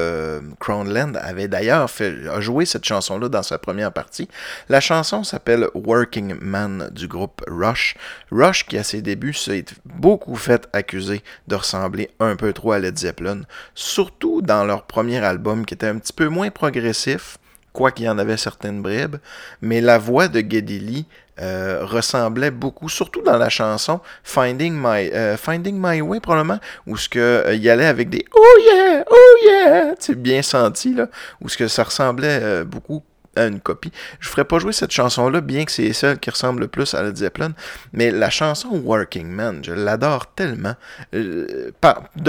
Crownland 0.60 1.18
avait 1.22 1.48
d'ailleurs 1.48 1.90
fait, 1.90 2.28
a 2.28 2.42
joué 2.42 2.66
cette 2.66 2.86
chanson-là 2.86 3.30
dans 3.30 3.44
sa 3.44 3.58
première 3.58 3.92
partie. 3.92 4.28
La 4.70 4.80
chanson 4.80 5.24
s'appelle 5.24 5.68
Working 5.74 6.36
Man 6.42 6.90
du 6.92 7.08
groupe 7.08 7.44
Rush. 7.48 7.96
Rush 8.32 8.66
qui 8.66 8.78
à 8.78 8.84
ses 8.84 9.02
débuts 9.02 9.34
s'est 9.34 9.66
beaucoup 9.86 10.36
fait 10.36 10.68
accuser 10.74 11.24
de 11.48 11.56
ressembler 11.56 12.10
un 12.20 12.36
peu 12.36 12.54
trop 12.54 12.72
à 12.72 12.80
Led 12.80 12.98
Zeppelin, 12.98 13.42
surtout 13.76 14.42
dans 14.42 14.66
leur 14.66 14.84
premier 14.84 15.24
album 15.24 15.66
qui 15.66 15.74
était 15.74 15.88
un 15.88 15.98
petit 15.98 16.14
peu 16.14 16.28
moins 16.28 16.50
progressif 16.50 17.38
quoi 17.74 17.92
qu'il 17.92 18.06
y 18.06 18.10
en 18.10 18.18
avait 18.18 18.38
certaines 18.38 18.82
bribes, 18.82 19.18
mais 19.62 19.82
la 19.82 19.98
voix 19.98 20.28
de 20.28 20.40
Geddy 20.40 20.80
Lee 20.80 21.06
euh, 21.42 21.86
ressemblait 21.86 22.52
beaucoup, 22.52 22.90
surtout 22.90 23.22
dans 23.22 23.38
la 23.38 23.48
chanson 23.48 24.02
Finding 24.24 24.74
My, 24.74 25.10
euh, 25.14 25.38
Finding 25.38 25.80
My 25.80 26.02
Way, 26.02 26.20
probablement, 26.20 26.60
où 26.86 26.98
ce 26.98 27.08
que 27.08 27.20
euh, 27.20 27.72
allait 27.72 27.86
avec 27.86 28.10
des 28.10 28.26
Oh 28.36 28.58
yeah, 28.60 29.06
oh 29.10 29.36
yeah, 29.46 29.96
c'est 30.00 30.22
bien 30.22 30.42
senti, 30.42 30.94
là, 30.94 31.08
où 31.40 31.48
ce 31.48 31.56
que 31.56 31.70
ça 31.70 31.84
ressemblait 31.84 32.66
beaucoup 32.66 33.04
à 33.38 33.46
une 33.46 33.62
copie. 33.62 33.92
Je 34.20 34.28
ferais 34.28 34.44
pas 34.44 34.60
jouer 34.60 34.74
cette 34.74 34.92
chanson-là, 34.92 35.40
bien 35.40 35.64
que 35.64 35.72
c'est 35.72 35.94
celle 35.94 36.20
qui 36.20 36.30
ressemble 36.30 36.60
le 36.60 36.68
plus 36.68 36.94
à 36.94 37.04
la 37.04 37.16
Zeppelin, 37.16 37.54
mais 37.94 38.12
la 38.12 38.30
chanson 38.30 38.70
Working 38.84 39.28
Man, 39.28 39.62
je 39.64 39.72
l'adore 39.72 40.34
tellement. 40.34 40.76
de, 41.14 41.72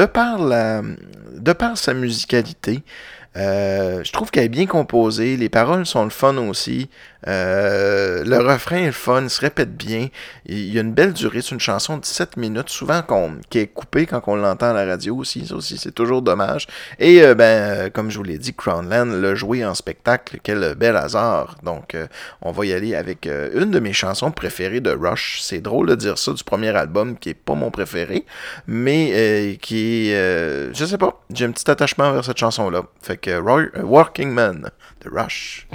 par 0.06 0.38
la, 0.38 0.82
de 1.36 1.52
par 1.52 1.76
sa 1.78 1.94
musicalité, 1.94 2.84
je 3.34 4.12
trouve 4.12 4.30
qu'elle 4.30 4.44
est 4.44 4.48
bien 4.48 4.66
composée. 4.66 5.36
Les 5.36 5.48
paroles 5.48 5.84
sont 5.84 6.04
le 6.04 6.10
fun 6.10 6.36
aussi. 6.36 6.88
Euh, 7.26 8.24
le 8.24 8.38
refrain 8.38 8.78
est 8.78 8.92
fun, 8.92 9.22
il 9.22 9.30
se 9.30 9.40
répète 9.40 9.76
bien. 9.76 10.08
Il 10.46 10.72
y 10.72 10.78
a 10.78 10.80
une 10.80 10.92
belle 10.92 11.12
durée. 11.12 11.42
C'est 11.42 11.54
une 11.54 11.60
chanson 11.60 11.96
de 11.96 12.02
17 12.02 12.36
minutes, 12.36 12.70
souvent 12.70 13.02
qui 13.48 13.58
est 13.58 13.66
coupée 13.66 14.06
quand 14.06 14.22
on 14.26 14.36
l'entend 14.36 14.70
à 14.70 14.72
la 14.72 14.86
radio 14.86 15.16
aussi. 15.16 15.46
Ça 15.46 15.54
aussi, 15.54 15.78
c'est 15.78 15.94
toujours 15.94 16.22
dommage. 16.22 16.66
Et 16.98 17.22
euh, 17.22 17.34
ben, 17.34 17.90
comme 17.90 18.10
je 18.10 18.18
vous 18.18 18.24
l'ai 18.24 18.38
dit, 18.38 18.54
Crownland 18.54 19.20
l'a 19.20 19.34
joué 19.34 19.64
en 19.64 19.74
spectacle. 19.74 20.38
Quel 20.42 20.74
bel 20.74 20.96
hasard. 20.96 21.56
Donc, 21.62 21.96
on 22.42 22.52
va 22.52 22.66
y 22.66 22.72
aller 22.72 22.94
avec 22.94 23.26
une 23.26 23.70
de 23.70 23.80
mes 23.80 23.92
chansons 23.92 24.30
préférées 24.30 24.80
de 24.80 24.90
Rush. 24.90 25.40
C'est 25.42 25.60
drôle 25.60 25.88
de 25.88 25.94
dire 25.94 26.18
ça 26.18 26.32
du 26.32 26.44
premier 26.44 26.74
album 26.76 27.18
qui 27.18 27.30
est 27.30 27.34
pas 27.34 27.54
mon 27.54 27.70
préféré, 27.70 28.24
mais 28.66 29.58
qui 29.60 30.10
est. 30.10 30.74
je 30.74 30.84
sais 30.84 30.98
pas. 30.98 31.20
J'ai 31.32 31.44
un 31.44 31.52
petit 31.52 31.70
attachement 31.70 32.12
vers 32.12 32.24
cette 32.24 32.38
chanson-là. 32.38 32.82
Fait 33.02 33.16
que 33.16 33.38
Working 33.82 34.30
Man, 34.30 34.70
The 35.00 35.08
Rush. 35.12 35.66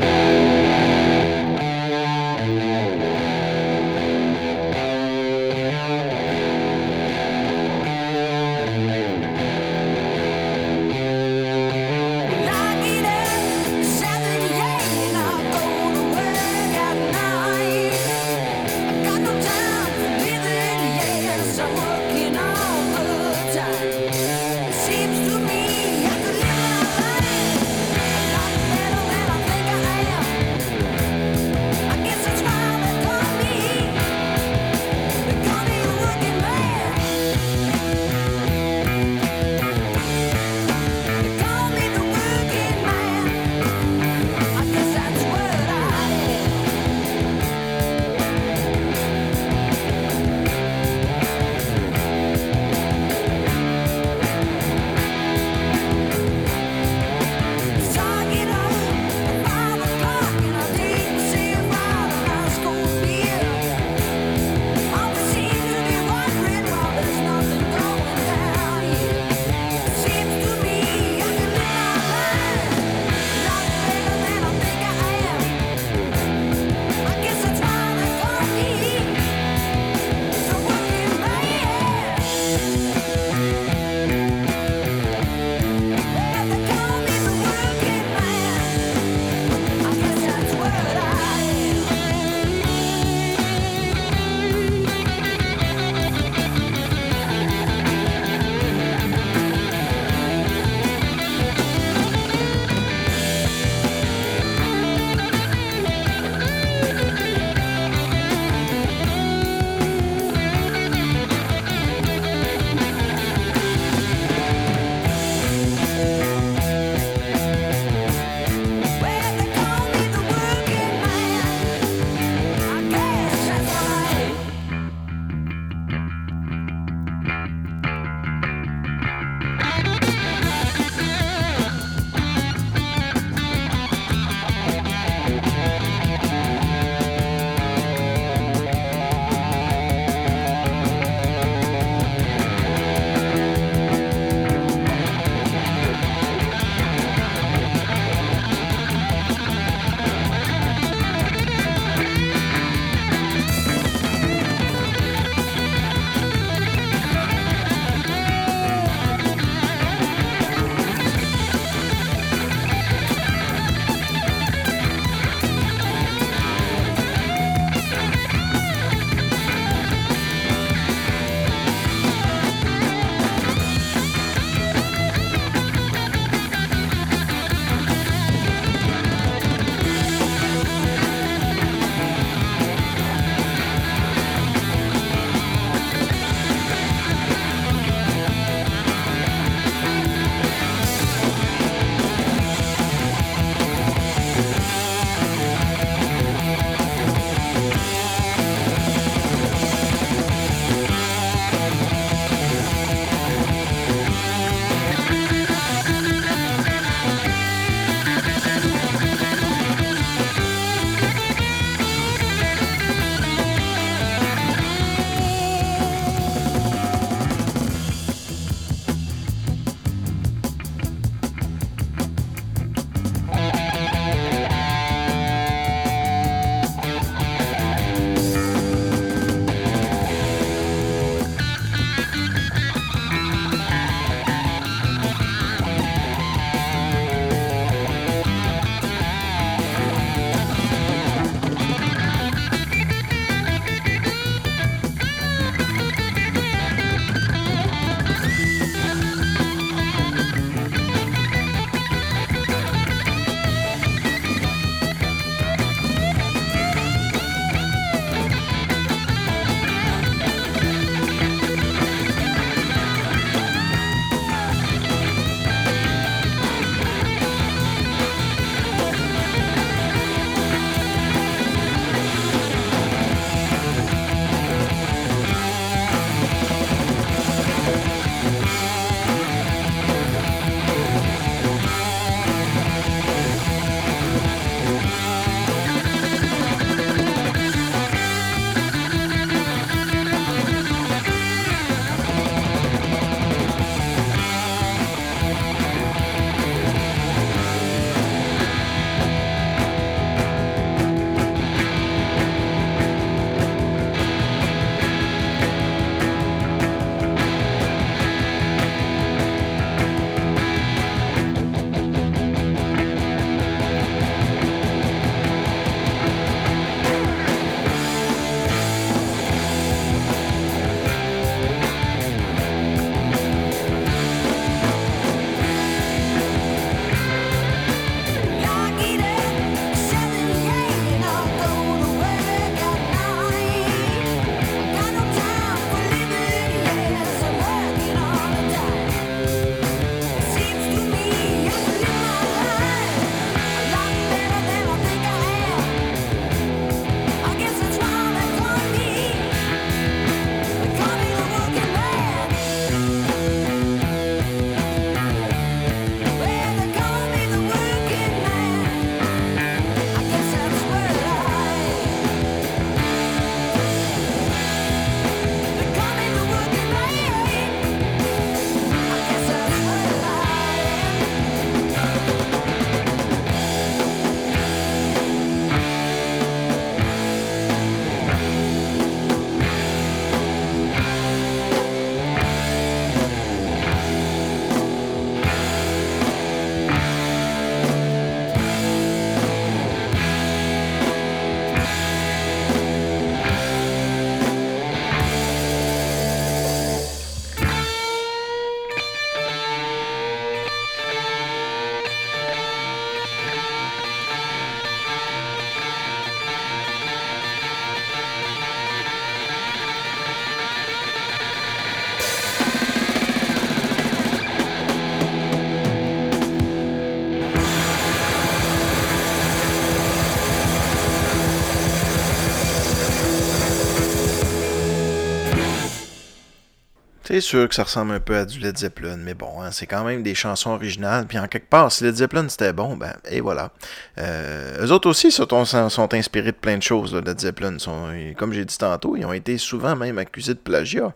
C'est 427.15 427.21
sûr 427.21 427.47
que 427.47 427.55
ça 427.55 427.63
ressemble 427.63 427.93
un 427.93 428.01
peu 428.01 428.17
à 428.17 428.25
du 428.25 428.39
Led 428.39 428.57
Zeppelin, 428.57 428.97
mais 428.97 429.13
bon, 429.13 429.41
hein, 429.41 429.49
c'est 429.49 429.67
quand 429.67 429.85
même 429.85 430.03
des 430.03 430.15
chansons 430.15 430.49
originales. 430.49 431.05
Puis 431.07 431.17
en 431.17 431.27
quelque 431.27 431.49
part, 431.49 431.71
si 431.71 431.85
Led 431.85 431.95
Zeppelin 431.95 432.27
c'était 432.27 432.51
bon, 432.51 432.75
ben, 432.75 432.93
et 433.09 433.21
voilà. 433.21 433.51
Euh, 433.99 434.65
eux 434.65 434.73
autres 434.73 434.89
aussi 434.89 435.13
sont, 435.13 435.45
sont, 435.45 435.93
inspirés 435.93 436.33
de 436.33 436.37
plein 436.37 436.57
de 436.57 436.61
choses, 436.61 436.93
là, 436.93 436.99
Led 436.99 437.17
Zeppelin. 437.17 437.57
Sont, 437.57 437.87
comme 438.17 438.33
j'ai 438.33 438.43
dit 438.43 438.57
tantôt, 438.57 438.97
ils 438.97 439.05
ont 439.05 439.13
été 439.13 439.37
souvent 439.37 439.77
même 439.77 439.97
accusés 439.97 440.33
de 440.33 440.39
plagiat. 440.39 440.93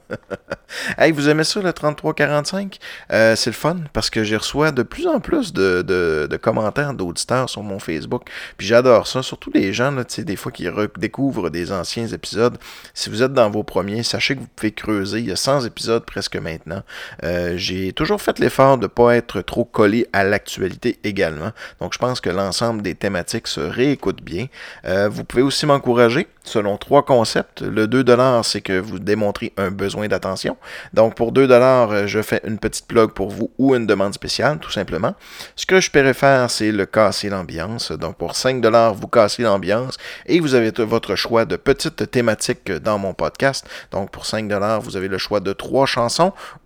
hey, 0.98 1.14
vous 1.14 1.30
aimez 1.30 1.46
ça, 1.46 1.62
le 1.62 1.72
3345 1.72 2.80
euh, 3.14 3.38
C'est 3.38 3.52
le 3.52 3.56
fun 3.56 3.78
parce 3.94 4.10
que 4.10 4.26
j'ai 4.26 4.36
reçois 4.36 4.72
de 4.72 4.84
plus 4.84 5.08
en 5.08 5.22
plus 5.22 5.54
de, 5.54 6.28
commentaires 6.42 6.94
d'auditeurs 6.96 7.50
sur 7.50 7.64
mon 7.64 7.80
Facebook. 7.80 8.24
Puis 8.58 8.68
j'adore 8.68 9.08
ça, 9.08 9.24
surtout 9.24 9.52
les 9.54 9.72
gens, 9.72 9.92
là, 9.92 10.04
des 10.18 10.36
fois 10.36 10.52
qui 10.52 10.68
redécouvrent 10.68 11.50
des 11.50 11.72
anciens 11.72 12.08
épisodes. 12.08 12.58
Si 12.94 13.10
vous 13.10 13.24
êtes 13.24 13.32
dans 13.32 13.50
vos 13.50 13.64
premiers, 13.64 14.04
sachez 14.04 14.36
que 14.36 14.42
vous 14.42 14.50
pouvez 14.54 14.74
creuser. 14.74 15.20
Il 15.20 15.28
y 15.28 15.32
a 15.32 15.38
100 15.38 15.64
épisodes 15.64 16.04
presque 16.10 16.38
maintenant. 16.38 16.82
Euh, 17.24 17.54
j'ai 17.56 17.94
toujours 17.94 18.20
fait 18.20 18.40
l'effort 18.40 18.78
de 18.78 18.84
ne 18.84 18.88
pas 18.88 19.16
être 19.16 19.42
trop 19.42 19.64
collé 19.64 20.08
à 20.12 20.24
l'actualité 20.24 20.98
également. 21.04 21.52
Donc 21.80 21.94
je 21.94 22.00
pense 22.00 22.20
que 22.20 22.32
l'ensemble 22.32 22.82
des 22.82 22.96
thématiques 22.96 23.48
se 23.48 23.62
réécoute 23.62 24.24
bien. 24.24 24.48
Euh, 24.86 25.08
vous 25.08 25.24
pouvez 25.24 25.44
aussi 25.44 25.68
m'encourager 25.68 26.28
selon 26.44 26.78
trois 26.78 27.06
concepts. 27.06 27.62
Le 27.62 27.86
2$, 27.86 28.44
c'est 28.44 28.62
que 28.62 28.80
vous 28.80 28.98
démontrez 28.98 29.54
un 29.58 29.70
besoin 29.70 30.08
d'attention. 30.08 30.58
Donc 30.94 31.16
pour 31.16 31.32
2$, 31.32 31.52
euh, 31.52 32.08
je 32.08 32.22
fais 32.24 32.42
une 32.44 32.58
petite 32.58 32.88
plug 32.88 33.12
pour 33.12 33.30
vous 33.30 33.52
ou 33.60 33.76
une 33.76 33.86
demande 33.86 34.16
spéciale, 34.16 34.58
tout 34.58 34.72
simplement. 34.72 35.14
Ce 35.56 35.68
que 35.68 35.80
je 35.80 35.92
pourrais 35.92 36.16
faire, 36.16 36.50
c'est 36.50 36.72
le 36.72 36.88
casser 36.88 37.30
l'ambiance. 37.30 37.92
Donc 37.92 38.18
pour 38.18 38.32
5$, 38.32 38.96
vous 38.96 39.08
cassez 39.08 39.44
l'ambiance 39.44 39.98
et 40.26 40.40
vous 40.40 40.56
avez 40.56 40.72
votre 40.72 41.16
choix 41.16 41.46
de 41.46 41.56
petites 41.56 42.10
thématiques 42.10 42.72
dans 42.72 42.98
mon 42.98 43.14
podcast. 43.14 43.68
Donc 43.92 44.10
pour 44.10 44.24
5$, 44.24 44.80
vous 44.82 44.98
avez 44.98 45.08
le 45.08 45.20
choix 45.20 45.40
de 45.40 45.54
trois 45.54 45.86
chansons 45.86 45.99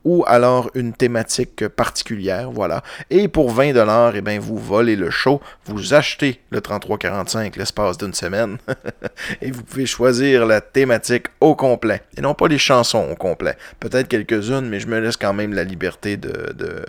ou 0.04 0.24
alors 0.28 0.69
une 0.76 0.93
thématique 0.93 1.67
particulière, 1.67 2.52
voilà. 2.52 2.84
Et 3.10 3.28
pour 3.28 3.52
20 3.52 3.74
dollars, 3.74 4.15
eh 4.15 4.22
bien 4.22 4.39
vous 4.39 4.58
volez 4.58 4.96
le 4.96 5.10
show, 5.10 5.41
vous 5.65 5.93
achetez 5.93 6.41
le 6.50 6.62
3345 6.62 7.56
l'espace 7.56 7.98
d'une 7.98 8.13
semaine 8.13 8.58
et 9.41 9.52
vous 9.52 9.63
pouvez 9.63 9.86
choisir 9.86 10.46
la 10.46 10.62
thématique 10.62 11.28
au 11.39 11.56
complet 11.56 12.02
et 12.17 12.22
non 12.22 12.34
pas 12.34 12.48
les 12.48 12.58
chansons 12.58 13.08
au 13.12 13.15
complet. 13.15 13.58
Peut-être 13.80 14.08
quelques-unes, 14.08 14.67
mais 14.67 14.80
je 14.80 14.88
me 14.88 15.00
laisse 15.00 15.17
quand 15.17 15.34
même 15.34 15.54
la 15.54 15.63
liberté 15.63 16.17
de, 16.17 16.54
de, 16.54 16.86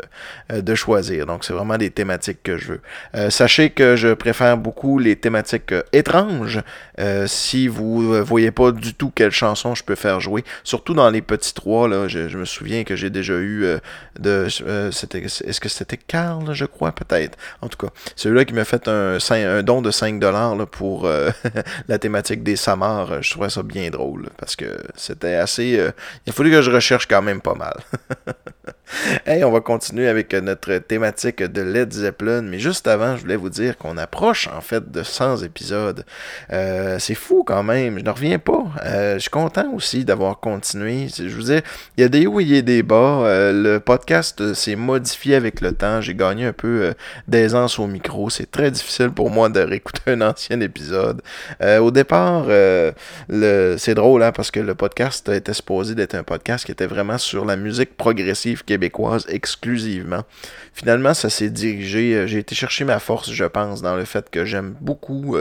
euh, 0.53 0.75
choisir. 0.75 1.27
Donc 1.27 1.45
c'est 1.45 1.53
vraiment 1.53 1.79
des 1.79 1.91
thématiques 1.91 2.43
que 2.43 2.57
je 2.57 2.73
veux. 2.73 2.81
Euh, 3.15 3.31
sachez 3.31 3.71
que 3.71 3.95
je 3.95 4.13
préfère 4.13 4.57
beaucoup 4.57 4.99
les 4.99 5.17
thématiques 5.17 5.73
euh, 5.73 5.83
étranges. 5.93 6.61
si 7.27 7.69
vous 7.69 8.25
voyez 8.25 8.51
pas 8.51 8.73
du 8.73 8.95
tout 8.95 9.13
quelle 9.15 9.31
chanson 9.31 9.75
je 9.75 9.85
peux 9.85 9.95
faire 9.95 10.21
jouer, 10.21 10.45
surtout 10.65 10.95
dans 10.95 11.11
les 11.11 11.23
petits 11.23 11.55
trois 11.55 11.89
là, 11.89 12.09
je, 12.09 12.34
je 12.35 12.39
me 12.39 12.45
souviens 12.45 12.83
que 12.83 12.97
j'ai 12.97 13.11
déjà 13.11 13.35
eu 13.35 13.65
euh, 13.65 13.79
de. 14.19 14.49
Euh, 14.63 14.91
est-ce 14.91 15.61
que 15.61 15.69
c'était 15.69 15.97
Carl, 15.97 16.53
je 16.53 16.65
crois, 16.65 16.91
peut-être? 16.91 17.39
En 17.63 17.69
tout 17.69 17.79
cas, 17.79 17.93
celui-là 18.17 18.45
qui 18.45 18.55
m'a 18.55 18.65
fait 18.65 18.89
un, 18.89 19.63
don 19.63 19.83
de 19.83 19.93
5$ 19.93 20.67
pour 20.67 21.07
euh, 21.07 21.31
la 21.89 21.99
thématique 21.99 22.43
des 22.43 22.57
Samars. 22.57 23.23
Je 23.23 23.31
trouvais 23.31 23.51
ça 23.51 23.63
bien 23.63 23.89
drôle 23.91 24.31
parce 24.37 24.57
que 24.57 24.79
c'était 24.97 25.35
assez. 25.35 25.81
il 26.27 26.31
a 26.31 26.33
fallu 26.33 26.51
que 26.51 26.61
je 26.61 26.73
recherche 26.73 27.07
quand 27.07 27.23
même 27.23 27.41
pas 27.41 27.55
mal. 27.55 27.77
hey, 29.27 29.45
on 29.45 29.53
va 29.53 29.61
continuer 29.61 30.09
avec 30.09 30.35
notre 30.35 30.79
thématique 30.79 31.41
de 31.41 31.63
Led 31.63 31.93
Zeppelin, 31.93 32.43
mais 32.43 32.59
juste 32.59 32.89
avant, 32.89 33.17
je 33.17 33.23
voulais 33.23 33.37
vous 33.37 33.51
dire 33.51 33.79
qu'on 33.79 33.97
approche 33.97 34.49
en 34.49 34.61
fait 34.61 34.91
de 34.91 35.05
100 35.05 35.45
épisodes. 35.45 36.05
c'est 36.51 37.15
fou 37.15 37.45
quand 37.47 37.63
même, 37.63 37.99
je 38.01 38.05
ne 38.05 38.11
reviens 38.11 38.41
pas. 38.41 38.65
je 38.85 39.19
suis 39.21 39.31
content 39.31 39.73
aussi 39.73 40.05
d'avoir 40.05 40.41
continué. 40.41 41.07
Je 41.17 41.29
vous 41.29 41.43
dis, 41.43 41.61
il 41.97 42.01
y 42.01 42.05
a 42.05 42.09
des 42.09 42.24
hauts 42.27 42.41
et 42.41 42.63
des 42.63 42.83
bas. 42.83 43.25
Euh, 43.25 43.53
le 43.53 43.81
podcast 43.81 44.41
euh, 44.41 44.55
s'est 44.55 44.77
modifié 44.77 45.35
avec 45.35 45.61
le 45.61 45.73
temps. 45.73 46.01
J'ai 46.01 46.15
gagné 46.15 46.47
un 46.47 46.53
peu 46.53 46.83
euh, 46.83 46.93
d'aisance 47.29 47.79
au 47.79 47.87
micro. 47.87 48.31
C'est 48.31 48.51
très 48.51 48.71
difficile 48.71 49.11
pour 49.11 49.31
moi 49.31 49.49
de 49.49 49.61
réécouter 49.61 50.03
un 50.13 50.21
ancien 50.21 50.61
épisode. 50.61 51.23
au 51.61 51.91
départ, 51.91 52.47
c'est 53.29 53.95
drôle 53.95 54.23
hein, 54.23 54.33
parce 54.33 54.51
que 54.51 54.61
le 54.61 54.75
podcast 54.75 55.29
était 55.29 55.55
supposé 55.55 55.95
d'être 55.95 56.15
un 56.15 56.23
podcast 56.23 56.65
qui 56.65 56.73
était 56.73 56.87
vraiment 56.87 57.19
sur 57.19 57.45
la 57.45 57.57
musique 57.57 57.97
progressive 57.97 58.65
québécoise 58.65 59.27
exclusivement. 59.29 60.23
Finalement, 60.73 61.15
ça 61.15 61.31
s'est 61.31 61.51
dirigé. 61.51 62.27
J'ai 62.27 62.39
été 62.39 62.55
chercher 62.55 62.85
ma 62.85 62.99
force, 62.99 63.31
je 63.31 63.45
pense, 63.45 63.83
dans 63.83 63.97
le 63.97 64.05
fait 64.05 64.29
que 64.31 64.45
j'aime 64.45 64.75
beaucoup, 64.81 65.37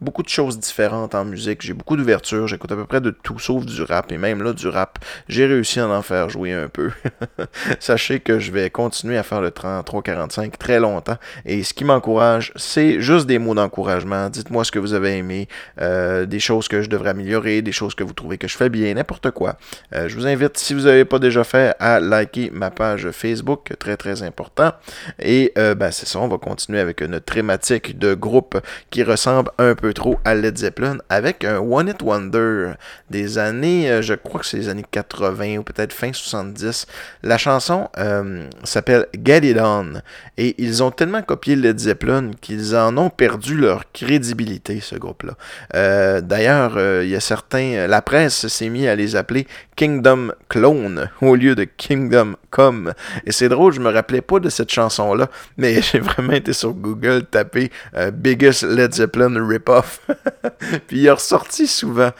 beaucoup 0.00 0.22
de 0.22 0.28
choses 0.28 0.58
différentes 0.58 1.14
en 1.14 1.24
musique. 1.24 1.62
J'ai 1.62 1.72
beaucoup 1.72 1.96
d'ouverture. 1.96 2.46
J'écoute 2.46 2.72
à 2.72 2.76
peu 2.76 2.86
près 2.86 3.00
de 3.00 3.10
tout 3.10 3.38
sauf 3.38 3.64
du 3.64 3.82
rap. 3.82 4.12
Et 4.12 4.18
même 4.18 4.42
là, 4.42 4.52
du 4.52 4.68
rap, 4.68 4.98
j'ai 5.28 5.46
réussi 5.46 5.80
à 5.80 5.86
en 5.90 6.02
faire 6.02 6.28
jouer 6.28 6.52
un 6.52 6.68
peu. 6.68 6.90
Sachez 7.80 8.20
que 8.20 8.38
je 8.38 8.52
vais 8.52 8.70
continuer 8.70 9.16
à 9.16 9.22
faire 9.22 9.40
le 9.40 9.50
33-45 9.50 10.52
très 10.58 10.80
longtemps. 10.80 11.16
Et 11.44 11.62
ce 11.62 11.74
qui 11.74 11.84
m'encourage, 11.84 12.52
c'est 12.56 13.00
juste 13.00 13.26
des 13.26 13.38
mots 13.38 13.54
d'encouragement. 13.54 14.28
Dites-moi 14.28 14.64
ce 14.64 14.70
que 14.70 14.78
vous 14.78 14.94
avez 14.94 15.16
aimé, 15.16 15.48
euh, 15.80 16.26
des 16.26 16.40
choses 16.40 16.68
que 16.68 16.82
je 16.82 16.88
devrais 16.88 17.10
améliorer, 17.10 17.62
des 17.62 17.72
choses 17.72 17.94
que 17.94 18.04
vous 18.04 18.12
trouvez 18.12 18.38
que 18.38 18.48
je 18.48 18.56
fais 18.56 18.68
bien, 18.68 18.94
n'importe 18.94 19.30
quoi. 19.30 19.56
Euh, 19.94 20.08
je 20.08 20.14
vous 20.16 20.26
invite, 20.26 20.56
si 20.58 20.74
vous 20.74 20.82
n'avez 20.82 21.04
pas 21.04 21.18
déjà 21.18 21.44
fait, 21.44 21.74
à 21.80 22.00
liker 22.00 22.50
ma 22.52 22.70
page 22.70 23.10
Facebook, 23.10 23.72
très 23.78 23.96
très 23.96 24.22
important. 24.22 24.72
Et 25.18 25.52
euh, 25.58 25.74
ben, 25.74 25.90
c'est 25.90 26.06
ça, 26.06 26.18
on 26.20 26.28
va 26.28 26.38
continuer 26.38 26.80
avec 26.80 27.00
une 27.00 27.20
thématique 27.20 27.98
de 27.98 28.14
groupe 28.14 28.58
qui 28.90 29.02
ressemble 29.02 29.50
un 29.58 29.74
peu 29.74 29.92
trop 29.92 30.18
à 30.24 30.34
Led 30.34 30.58
Zeppelin 30.58 30.98
avec 31.08 31.44
un 31.44 31.58
One 31.58 31.88
It 31.88 32.02
Wonder 32.02 32.72
des 33.08 33.38
années, 33.38 34.02
je 34.02 34.14
crois 34.14 34.40
que 34.40 34.46
c'est 34.46 34.56
les 34.56 34.68
années 34.68 34.84
80 34.90 35.58
ou 35.58 35.62
peut-être 35.62 35.79
fin 35.88 36.12
70. 36.12 36.86
La 37.22 37.38
chanson 37.38 37.88
euh, 37.98 38.46
s'appelle 38.64 39.06
Get 39.24 39.50
It 39.50 39.58
On. 39.60 39.94
Et 40.36 40.54
ils 40.58 40.82
ont 40.82 40.90
tellement 40.90 41.22
copié 41.22 41.56
Led 41.56 41.78
Zeppelin 41.78 42.30
qu'ils 42.40 42.76
en 42.76 42.96
ont 42.96 43.10
perdu 43.10 43.56
leur 43.56 43.90
crédibilité, 43.92 44.80
ce 44.80 44.96
groupe-là. 44.96 45.34
Euh, 45.74 46.20
d'ailleurs, 46.20 46.74
euh, 46.76 47.02
il 47.04 47.10
y 47.10 47.16
a 47.16 47.20
certains. 47.20 47.86
La 47.86 48.02
presse 48.02 48.46
s'est 48.46 48.68
mis 48.68 48.86
à 48.86 48.94
les 48.94 49.16
appeler 49.16 49.46
Kingdom 49.76 50.32
Clone 50.48 51.10
au 51.22 51.34
lieu 51.34 51.54
de 51.54 51.64
Kingdom 51.64 52.36
Come. 52.50 52.92
Et 53.26 53.32
c'est 53.32 53.48
drôle, 53.48 53.72
je 53.72 53.80
me 53.80 53.90
rappelais 53.90 54.20
pas 54.20 54.40
de 54.40 54.48
cette 54.48 54.70
chanson-là, 54.70 55.28
mais 55.56 55.80
j'ai 55.92 56.00
vraiment 56.00 56.32
été 56.32 56.52
sur 56.52 56.72
Google 56.72 57.24
taper 57.24 57.70
Biggest 58.12 58.62
Led 58.62 58.92
Zeppelin 58.94 59.46
Rip-Off. 59.46 60.00
Puis 60.86 60.98
il 60.98 61.06
est 61.06 61.10
ressorti 61.10 61.66
souvent. 61.66 62.10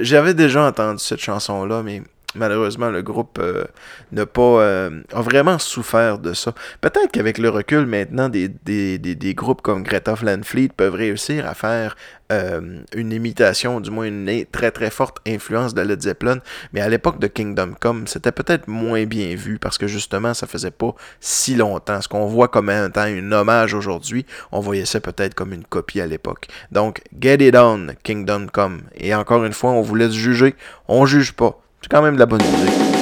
J'avais 0.00 0.34
déjà 0.34 0.64
entendu 0.64 0.98
cette 0.98 1.20
chanson-là, 1.20 1.82
mais 1.82 2.02
malheureusement, 2.34 2.90
le 2.90 3.02
groupe 3.02 3.38
euh, 3.40 3.64
n'a 4.12 4.26
pas 4.26 4.42
euh, 4.42 5.02
a 5.12 5.22
vraiment 5.22 5.58
souffert 5.58 6.18
de 6.18 6.32
ça. 6.32 6.54
Peut-être 6.80 7.10
qu'avec 7.12 7.38
le 7.38 7.48
recul 7.48 7.86
maintenant, 7.86 8.28
des, 8.28 8.48
des, 8.48 8.98
des, 8.98 9.34
groupes 9.34 9.62
comme 9.62 9.82
Greta 9.82 10.14
Fleet 10.16 10.70
peuvent 10.76 10.94
réussir 10.94 11.46
à 11.46 11.54
faire 11.54 11.96
euh, 12.32 12.80
une 12.94 13.12
imitation, 13.12 13.80
du 13.80 13.90
moins 13.90 14.06
une 14.06 14.44
très 14.50 14.70
très 14.70 14.90
forte 14.90 15.18
influence 15.26 15.74
de 15.74 15.82
Led 15.82 16.00
Zeppelin. 16.00 16.38
Mais 16.72 16.80
à 16.80 16.88
l'époque 16.88 17.18
de 17.18 17.26
Kingdom 17.26 17.74
Come, 17.78 18.06
c'était 18.06 18.32
peut-être 18.32 18.68
moins 18.68 19.04
bien 19.04 19.34
vu 19.34 19.58
parce 19.58 19.78
que 19.78 19.86
justement, 19.86 20.34
ça 20.34 20.46
faisait 20.46 20.70
pas 20.70 20.94
si 21.20 21.54
longtemps. 21.54 22.00
Ce 22.00 22.08
qu'on 22.08 22.26
voit 22.26 22.48
comme 22.48 22.68
un 22.70 22.90
un 22.94 23.32
hommage 23.32 23.74
aujourd'hui, 23.74 24.24
on 24.52 24.60
voyait 24.60 24.84
ça 24.84 25.00
peut-être 25.00 25.34
comme 25.34 25.52
une 25.52 25.64
copie 25.64 26.00
à 26.00 26.06
l'époque. 26.06 26.48
Donc, 26.72 27.02
Get 27.18 27.46
It 27.46 27.56
On, 27.56 27.88
Kingdom 28.02 28.46
Come. 28.52 28.82
Et 28.96 29.14
encore 29.14 29.44
une 29.44 29.52
fois, 29.52 29.70
on 29.70 29.82
vous 29.82 29.94
laisse 29.94 30.12
juger. 30.12 30.54
On 30.88 31.06
juge 31.06 31.32
pas. 31.32 31.63
C'est 31.84 31.90
quand 31.90 32.00
même 32.00 32.14
de 32.14 32.20
la 32.20 32.24
bonne 32.24 32.40
musique. 32.40 32.93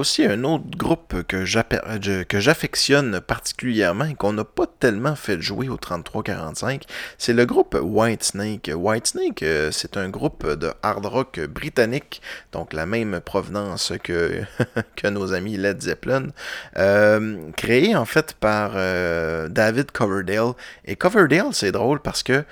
Aussi 0.00 0.24
un 0.24 0.44
autre 0.44 0.64
groupe 0.76 1.22
que 1.28 1.44
j'affectionne 1.44 3.20
particulièrement 3.20 4.06
et 4.06 4.14
qu'on 4.14 4.32
n'a 4.32 4.44
pas 4.44 4.66
tellement 4.66 5.14
fait 5.14 5.40
jouer 5.40 5.68
au 5.68 5.76
33-45. 5.76 6.82
C'est 7.18 7.34
le 7.34 7.44
groupe 7.44 7.76
Whitesnake. 7.80 8.70
Whitesnake, 8.74 9.42
euh, 9.42 9.70
c'est 9.70 9.96
un 9.96 10.08
groupe 10.08 10.46
de 10.46 10.72
hard 10.82 11.04
rock 11.06 11.40
britannique, 11.40 12.22
donc 12.52 12.72
la 12.72 12.86
même 12.86 13.20
provenance 13.20 13.92
que, 14.02 14.40
que 14.96 15.08
nos 15.08 15.32
amis 15.34 15.56
Led 15.56 15.82
Zeppelin, 15.82 16.28
euh, 16.78 17.36
créé 17.56 17.94
en 17.94 18.06
fait 18.06 18.34
par 18.34 18.72
euh, 18.74 19.48
David 19.48 19.90
Coverdale. 19.92 20.52
Et 20.86 20.96
Coverdale, 20.96 21.52
c'est 21.52 21.72
drôle 21.72 22.00
parce 22.00 22.22
que 22.22 22.44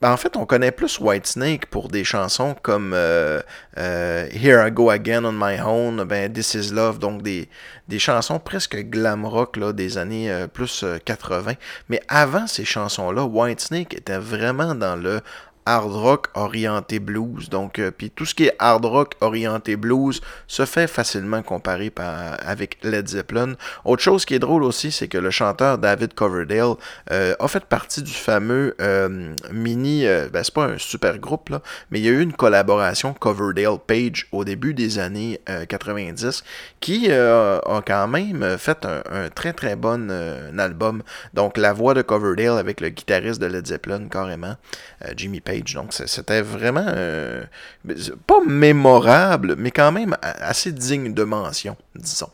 ben, 0.00 0.12
en 0.12 0.16
fait, 0.16 0.36
on 0.36 0.46
connaît 0.46 0.70
plus 0.70 1.00
Whitesnake 1.00 1.66
pour 1.66 1.88
des 1.88 2.04
chansons 2.04 2.54
comme 2.62 2.92
euh, 2.94 3.40
euh, 3.78 4.28
Here 4.32 4.66
I 4.66 4.70
Go 4.70 4.90
Again 4.90 5.24
on 5.24 5.32
My 5.32 5.60
Own, 5.60 6.04
ben, 6.04 6.32
This 6.32 6.54
Is 6.54 6.72
Love, 6.72 6.98
donc 6.98 7.22
des, 7.22 7.48
des 7.88 7.98
chansons 7.98 8.38
presque 8.38 8.76
glam 8.76 9.26
rock 9.26 9.58
des 9.74 9.98
années 9.98 10.30
euh, 10.30 10.46
plus 10.46 10.84
80. 11.04 11.54
Mais 11.88 12.00
avant 12.08 12.46
ces 12.46 12.64
chansons-là, 12.64 13.24
Whitesnake 13.24 13.94
était 13.94 14.18
vraiment 14.18 14.74
dans 14.74 14.96
le 14.96 15.20
hard 15.70 15.92
rock 15.92 16.26
orienté 16.34 16.98
blues. 16.98 17.48
Donc, 17.48 17.78
euh, 17.78 17.92
puis 17.92 18.10
tout 18.10 18.26
ce 18.26 18.34
qui 18.34 18.46
est 18.46 18.56
hard 18.58 18.84
rock 18.84 19.14
orienté 19.20 19.76
blues 19.76 20.20
se 20.48 20.64
fait 20.64 20.88
facilement 20.88 21.42
comparer 21.42 21.90
par, 21.90 22.36
avec 22.44 22.78
Led 22.82 23.06
Zeppelin. 23.06 23.54
Autre 23.84 24.02
chose 24.02 24.24
qui 24.24 24.34
est 24.34 24.40
drôle 24.40 24.64
aussi, 24.64 24.90
c'est 24.90 25.06
que 25.06 25.18
le 25.18 25.30
chanteur 25.30 25.78
David 25.78 26.14
Coverdale 26.14 26.74
euh, 27.12 27.34
a 27.38 27.46
fait 27.46 27.64
partie 27.64 28.02
du 28.02 28.12
fameux 28.12 28.74
euh, 28.80 29.34
mini, 29.52 30.04
ben 30.32 30.42
c'est 30.42 30.54
pas 30.54 30.64
un 30.64 30.78
super 30.78 31.18
groupe 31.18 31.50
là, 31.50 31.62
mais 31.90 32.00
il 32.00 32.04
y 32.04 32.08
a 32.08 32.12
eu 32.12 32.20
une 32.20 32.32
collaboration 32.32 33.14
Coverdale 33.14 33.78
Page 33.86 34.26
au 34.32 34.44
début 34.44 34.74
des 34.74 34.98
années 34.98 35.40
90 35.68 36.42
qui 36.80 37.10
a 37.12 37.60
quand 37.86 38.08
même 38.08 38.58
fait 38.58 38.84
un, 38.84 39.28
très 39.28 39.52
très 39.52 39.76
bon 39.76 40.10
album. 40.58 41.02
Donc 41.34 41.56
la 41.56 41.72
voix 41.72 41.94
de 41.94 42.02
Coverdale 42.02 42.58
avec 42.58 42.80
le 42.80 42.88
guitariste 42.88 43.40
de 43.40 43.46
Led 43.46 43.66
Zeppelin 43.66 44.08
carrément, 44.08 44.56
Jimmy 45.16 45.40
Page 45.40 45.59
donc 45.62 45.92
c'était 45.92 46.42
vraiment 46.42 46.86
euh, 46.86 47.42
pas 48.26 48.40
mémorable, 48.46 49.56
mais 49.56 49.70
quand 49.70 49.92
même 49.92 50.16
assez 50.22 50.72
digne 50.72 51.12
de 51.12 51.24
mention, 51.24 51.76
disons. 51.94 52.30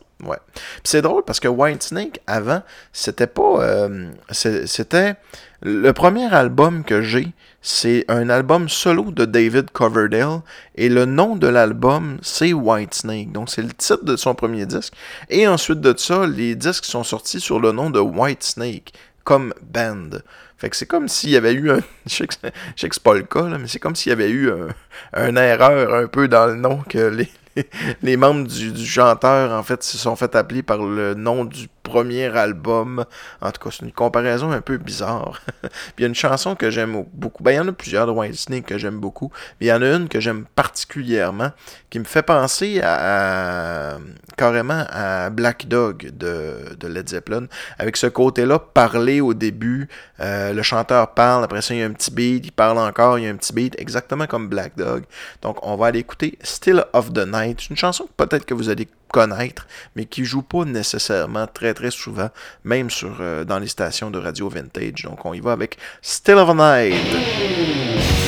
C'est 0.83 1.01
drôle 1.01 1.23
parce 1.23 1.39
que 1.39 1.47
Whitesnake 1.47 2.21
avant, 2.25 2.63
c'était 2.91 3.27
pas 3.27 3.61
euh, 3.61 4.09
c'était 4.31 5.15
le 5.61 5.91
premier 5.91 6.33
album 6.33 6.83
que 6.83 7.01
j'ai, 7.01 7.33
c'est 7.61 8.05
un 8.07 8.29
album 8.29 8.69
solo 8.69 9.11
de 9.11 9.25
David 9.25 9.71
Coverdale 9.71 10.41
et 10.75 10.89
le 10.89 11.05
nom 11.05 11.35
de 11.35 11.47
l'album 11.47 12.17
c'est 12.21 12.53
Whitesnake. 12.53 13.31
Donc 13.31 13.49
c'est 13.49 13.61
le 13.61 13.73
titre 13.73 14.05
de 14.05 14.15
son 14.15 14.33
premier 14.33 14.65
disque 14.65 14.93
et 15.29 15.47
ensuite 15.47 15.81
de 15.81 15.95
ça, 15.97 16.25
les 16.25 16.55
disques 16.55 16.85
sont 16.85 17.03
sortis 17.03 17.39
sur 17.39 17.59
le 17.59 17.71
nom 17.71 17.89
de 17.89 17.99
Whitesnake 17.99 18.93
comme 19.23 19.53
band. 19.61 20.19
Fait 20.57 20.69
que 20.69 20.75
c'est 20.75 20.87
comme 20.87 21.07
s'il 21.07 21.29
y 21.29 21.37
avait 21.37 21.53
eu 21.53 21.71
un. 21.71 21.79
Je 22.07 22.15
sais 22.15 22.27
que, 22.27 22.33
c'est 22.75 22.99
pas 22.99 23.13
le 23.13 23.23
cas, 23.23 23.43
mais 23.43 23.67
c'est 23.67 23.79
comme 23.79 23.95
s'il 23.95 24.09
y 24.09 24.13
avait 24.13 24.29
eu 24.29 24.51
un, 24.51 25.27
une 25.29 25.37
erreur 25.37 25.93
un 25.93 26.07
peu 26.07 26.27
dans 26.27 26.47
le 26.47 26.55
nom 26.55 26.83
que 26.89 26.97
les, 27.09 27.29
les 28.01 28.17
membres 28.17 28.47
du, 28.47 28.85
chanteur, 28.85 29.51
en 29.51 29.63
fait, 29.63 29.83
se 29.83 29.97
sont 29.97 30.15
fait 30.15 30.35
appeler 30.35 30.63
par 30.63 30.79
le 30.79 31.13
nom 31.13 31.45
du 31.45 31.67
premier 31.83 32.25
album. 32.25 33.05
En 33.41 33.51
tout 33.51 33.63
cas, 33.63 33.69
c'est 33.71 33.85
une 33.85 33.91
comparaison 33.91 34.51
un 34.51 34.61
peu 34.61 34.77
bizarre. 34.77 35.41
Puis 35.61 35.71
il 35.99 36.01
y 36.01 36.05
a 36.05 36.07
une 36.07 36.15
chanson 36.15 36.55
que 36.55 36.69
j'aime 36.69 37.05
beaucoup. 37.13 37.43
Ben, 37.43 37.51
il 37.51 37.55
y 37.55 37.59
en 37.59 37.67
a 37.67 37.71
plusieurs 37.71 38.07
de 38.07 38.11
Whitesnake 38.11 38.65
que 38.65 38.77
j'aime 38.77 38.99
beaucoup. 38.99 39.31
Mais 39.59 39.67
il 39.67 39.69
y 39.69 39.73
en 39.73 39.81
a 39.81 39.87
une 39.95 40.09
que 40.09 40.19
j'aime 40.19 40.45
particulièrement 40.55 41.51
qui 41.89 41.99
me 41.99 42.03
fait 42.03 42.23
penser 42.23 42.81
à, 42.83 43.97
carrément 44.35 44.85
à 44.89 45.29
Black 45.29 45.67
Dog 45.67 46.11
de, 46.13 46.75
de, 46.77 46.87
Led 46.87 47.07
Zeppelin. 47.07 47.45
Avec 47.79 47.95
ce 47.95 48.07
côté-là, 48.07 48.59
parler 48.59 49.21
au 49.21 49.33
début, 49.33 49.87
euh, 50.19 50.51
le 50.51 50.61
chanteur 50.63 51.13
parle, 51.13 51.45
après 51.45 51.61
ça 51.61 51.73
il 51.73 51.79
y 51.79 51.83
a 51.83 51.85
un 51.85 51.91
petit 51.91 52.11
beat, 52.11 52.45
il 52.45 52.51
parle 52.51 52.77
encore, 52.77 53.17
il 53.17 53.25
y 53.25 53.27
a 53.27 53.31
un 53.31 53.35
petit 53.35 53.53
beat, 53.53 53.79
exactement 53.79 54.27
comme 54.27 54.49
Black 54.49 54.75
Dog. 54.75 55.03
Donc 55.41 55.57
on 55.65 55.77
va 55.77 55.87
aller 55.87 55.99
écouter 55.99 56.37
Still 56.43 56.83
of 56.93 57.13
the 57.13 57.25
Night. 57.25 57.46
C'est 57.57 57.69
une 57.69 57.77
chanson 57.77 58.05
que 58.05 58.25
peut-être 58.25 58.45
que 58.45 58.53
vous 58.53 58.69
allez 58.69 58.87
connaître, 59.09 59.67
mais 59.95 60.05
qui 60.05 60.25
joue 60.25 60.41
pas 60.41 60.65
nécessairement 60.65 61.47
très 61.47 61.73
très 61.73 61.91
souvent, 61.91 62.29
même 62.63 62.89
sur, 62.89 63.17
euh, 63.19 63.43
dans 63.43 63.59
les 63.59 63.67
stations 63.67 64.11
de 64.11 64.19
radio 64.19 64.49
vintage. 64.49 65.03
Donc 65.03 65.25
on 65.25 65.33
y 65.33 65.39
va 65.39 65.53
avec 65.53 65.77
Still 66.01 66.35
of 66.35 66.55
Night. 66.55 68.26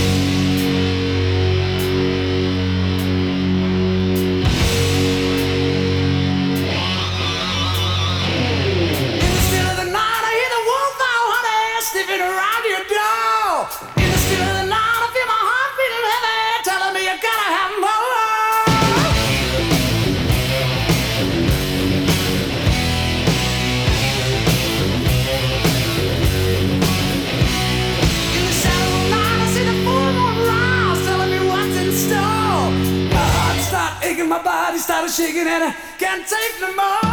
Shaking 35.19 35.47
and 35.47 35.63
I 35.65 35.71
can't 35.97 36.25
take 36.25 36.61
no 36.61 36.73
more. 36.75 37.08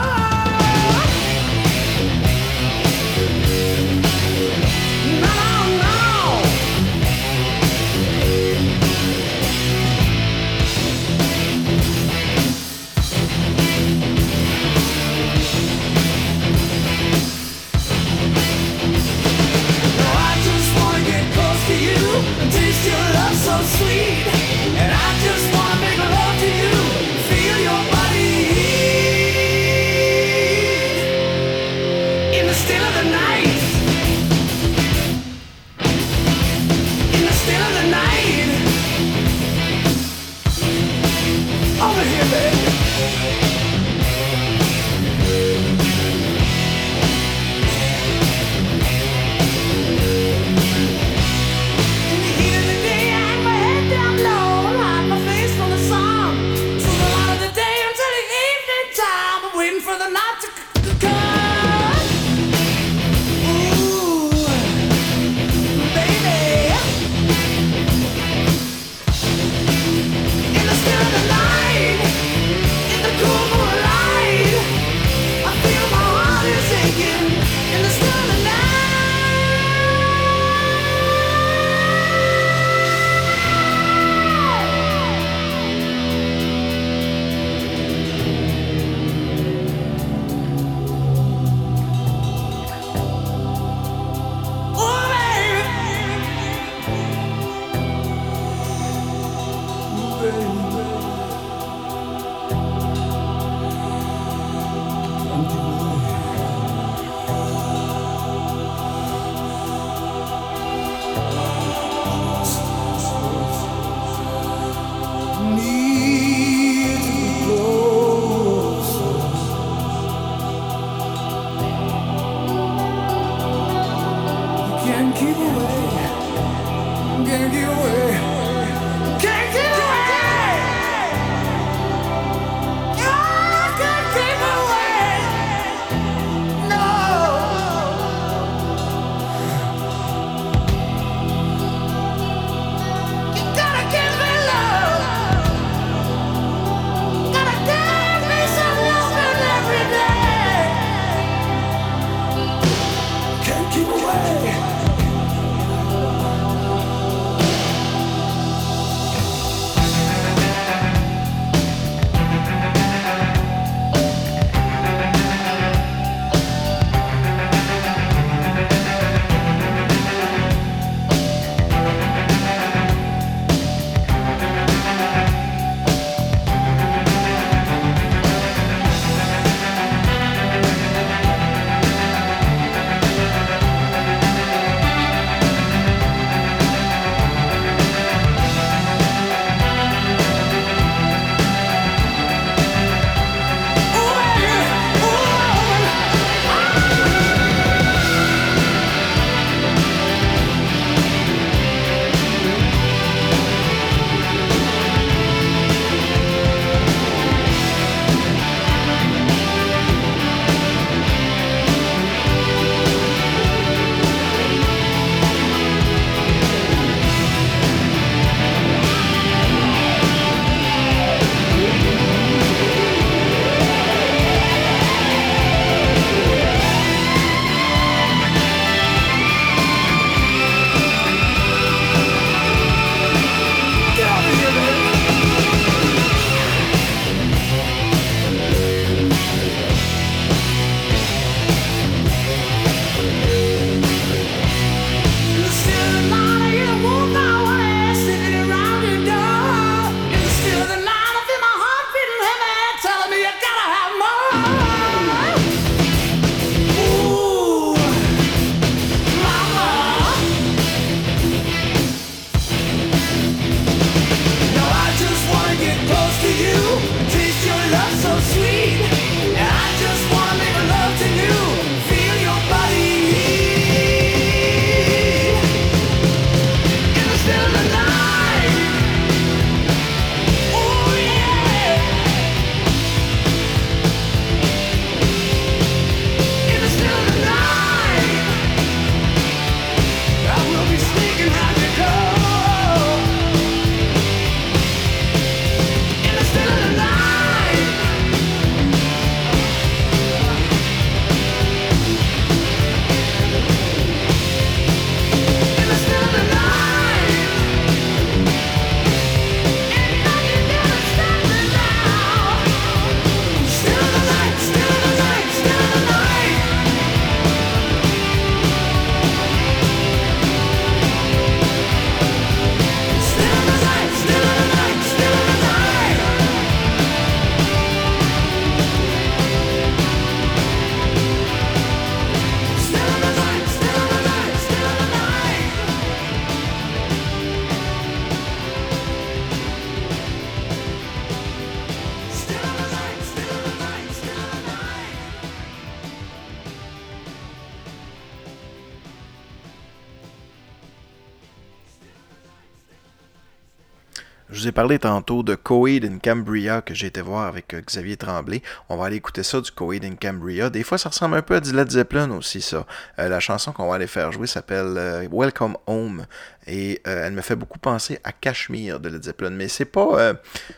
Tantôt 354.74 355.22
de 355.22 355.36
Coed 355.36 355.84
in 355.84 355.98
Cambria 355.98 356.60
que 356.60 356.74
j'ai 356.74 356.88
été 356.88 357.00
voir 357.00 357.26
avec 357.26 357.54
euh, 357.54 357.60
Xavier 357.60 357.96
Tremblay. 357.96 358.42
On 358.68 358.76
va 358.76 358.86
aller 358.86 358.96
écouter 358.96 359.22
ça 359.22 359.40
du 359.40 359.50
Coed 359.50 359.84
in 359.84 359.94
Cambria. 359.94 360.50
Des 360.50 360.64
fois, 360.64 360.76
ça 360.76 360.88
ressemble 360.88 361.14
un 361.16 361.22
peu 361.22 361.36
à 361.36 361.40
du 361.40 361.52
Led 361.52 361.70
Zeppelin 361.70 362.10
aussi, 362.10 362.40
ça. 362.40 362.66
Euh, 362.98 363.08
la 363.08 363.20
chanson 363.20 363.52
qu'on 363.52 363.68
va 363.68 363.76
aller 363.76 363.86
faire 363.86 364.10
jouer 364.10 364.26
s'appelle 364.26 364.74
euh, 364.76 365.08
Welcome 365.10 365.56
Home 365.66 366.06
et 366.48 366.80
elle 366.84 367.12
me 367.12 367.22
fait 367.22 367.34
beaucoup 367.34 367.58
penser 367.58 367.98
à 368.04 368.12
Cashmere 368.12 368.78
de 368.78 368.88
Led 368.88 369.02
Zeppelin. 369.02 369.30
Mais 369.30 369.48
c'est 369.48 369.64
pas. 369.64 370.12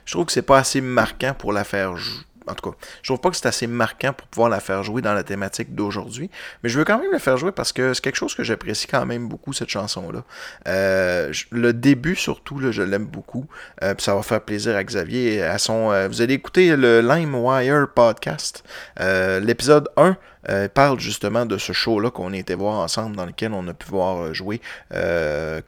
je 0.04 0.12
trouve 0.12 0.26
que 0.26 0.32
c'est 0.32 0.42
pas 0.42 0.58
assez 0.58 0.82
marquant 0.82 1.32
pour 1.32 1.52
la 1.52 1.64
faire 1.64 1.96
jouer 1.96 2.27
en 2.48 2.54
tout 2.54 2.70
cas, 2.70 2.76
je 3.02 3.08
trouve 3.08 3.20
pas 3.20 3.30
que 3.30 3.36
c'est 3.36 3.46
assez 3.46 3.66
marquant 3.66 4.12
pour 4.12 4.26
pouvoir 4.28 4.48
la 4.48 4.60
faire 4.60 4.82
jouer 4.82 5.02
dans 5.02 5.14
la 5.14 5.22
thématique 5.22 5.74
d'aujourd'hui, 5.74 6.30
mais 6.62 6.68
je 6.68 6.78
veux 6.78 6.84
quand 6.84 6.98
même 6.98 7.12
la 7.12 7.18
faire 7.18 7.36
jouer 7.36 7.52
parce 7.52 7.72
que 7.72 7.94
c'est 7.94 8.02
quelque 8.02 8.16
chose 8.16 8.34
que 8.34 8.42
j'apprécie 8.42 8.86
quand 8.86 9.04
même 9.06 9.28
beaucoup, 9.28 9.52
cette 9.52 9.68
chanson-là. 9.68 10.24
Euh, 10.66 11.32
le 11.50 11.72
début, 11.72 12.16
surtout, 12.16 12.58
là, 12.58 12.70
je 12.70 12.82
l'aime 12.82 13.06
beaucoup, 13.06 13.46
euh, 13.82 13.94
ça 13.98 14.14
va 14.14 14.22
faire 14.22 14.40
plaisir 14.40 14.76
à 14.76 14.84
Xavier. 14.84 15.42
À 15.42 15.58
son, 15.58 15.90
euh, 15.92 16.08
vous 16.08 16.22
allez 16.22 16.34
écouter 16.34 16.76
le 16.76 17.00
LimeWire 17.00 17.88
podcast, 17.94 18.64
l'épisode 18.98 19.88
1 19.96 20.16
euh, 20.48 20.68
parle 20.68 21.00
justement 21.00 21.46
de 21.46 21.58
ce 21.58 21.72
show-là 21.72 22.10
qu'on 22.10 22.32
était 22.32 22.54
voir 22.54 22.78
ensemble, 22.78 23.16
dans 23.16 23.26
lequel 23.26 23.52
on 23.52 23.66
a 23.68 23.74
pu 23.74 23.88
voir 23.88 24.22
euh, 24.22 24.32
jouer 24.32 24.60
euh, 24.92 25.60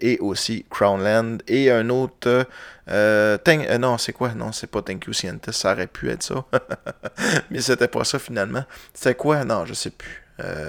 et 0.00 0.18
aussi 0.20 0.64
Crownland 0.70 1.42
et 1.48 1.70
un 1.70 1.88
autre. 1.90 2.46
Euh, 2.90 3.38
non, 3.78 3.98
c'est 3.98 4.12
quoi? 4.12 4.34
Non, 4.34 4.52
c'est 4.52 4.66
pas 4.66 4.82
Thank 4.82 5.06
You 5.06 5.12
Scientist, 5.12 5.60
ça 5.60 5.72
aurait 5.72 5.86
pu 5.86 6.10
être 6.10 6.22
ça. 6.22 6.44
Mais 7.50 7.60
c'était 7.60 7.88
pas 7.88 8.04
ça 8.04 8.18
finalement. 8.18 8.64
C'était 8.92 9.14
quoi? 9.14 9.44
Non, 9.44 9.64
je 9.64 9.74
sais 9.74 9.90
plus. 9.90 10.22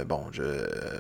bon, 0.06 0.26
je, 0.32 0.44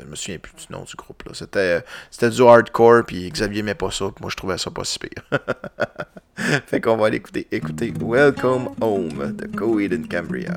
me 0.07 0.15
souviens 0.15 0.39
plus 0.39 0.53
du 0.55 0.73
nom 0.73 0.83
du 0.83 0.95
groupe. 0.95 1.23
C'était, 1.33 1.83
c'était 2.11 2.29
du 2.29 2.41
hardcore, 2.41 3.03
puis 3.05 3.29
Xavier 3.29 3.63
met 3.63 3.75
pas 3.75 3.91
ça, 3.91 4.05
moi 4.19 4.29
je 4.29 4.35
trouvais 4.35 4.57
ça 4.57 4.71
pas 4.71 4.83
si 4.83 4.99
pire. 4.99 5.23
fait 6.67 6.81
qu'on 6.81 6.97
va 6.97 7.07
aller 7.07 7.17
écouter, 7.17 7.47
écouter 7.51 7.93
Welcome 8.01 8.69
Home 8.81 9.33
de 9.33 9.47
Coed 9.57 9.93
in 9.93 10.03
Cambria. 10.03 10.55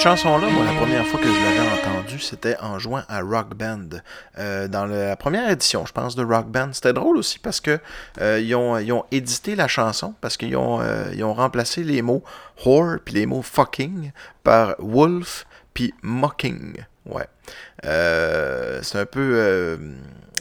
Cette 0.00 0.08
chanson-là, 0.08 0.48
moi, 0.48 0.64
la 0.64 0.72
première 0.72 1.06
fois 1.06 1.20
que 1.20 1.26
je 1.26 1.38
l'avais 1.38 1.78
entendue, 1.78 2.20
c'était 2.20 2.56
en 2.60 2.78
jouant 2.78 3.02
à 3.06 3.20
Rock 3.20 3.54
Band. 3.54 4.00
Euh, 4.38 4.66
dans 4.66 4.86
la 4.86 5.14
première 5.14 5.50
édition, 5.50 5.84
je 5.84 5.92
pense, 5.92 6.16
de 6.16 6.24
Rock 6.24 6.46
Band. 6.46 6.70
C'était 6.72 6.94
drôle 6.94 7.18
aussi 7.18 7.38
parce 7.38 7.60
que 7.60 7.78
euh, 8.18 8.40
ils, 8.40 8.54
ont, 8.54 9.04
édité 9.10 9.54
la 9.56 9.68
chanson, 9.68 10.14
parce 10.22 10.38
qu'ils 10.38 10.56
ont, 10.56 10.80
euh, 10.80 11.12
ont 11.22 11.34
remplacé 11.34 11.84
les 11.84 12.00
mots 12.00 12.24
whore 12.64 12.96
puis 13.04 13.12
les 13.12 13.26
mots 13.26 13.42
fucking 13.42 14.12
par 14.42 14.74
wolf 14.78 15.44
puis 15.74 15.92
mocking. 16.00 16.82
Ouais. 17.04 17.28
c'est 17.82 18.98
un 18.98 19.04
peu. 19.04 19.78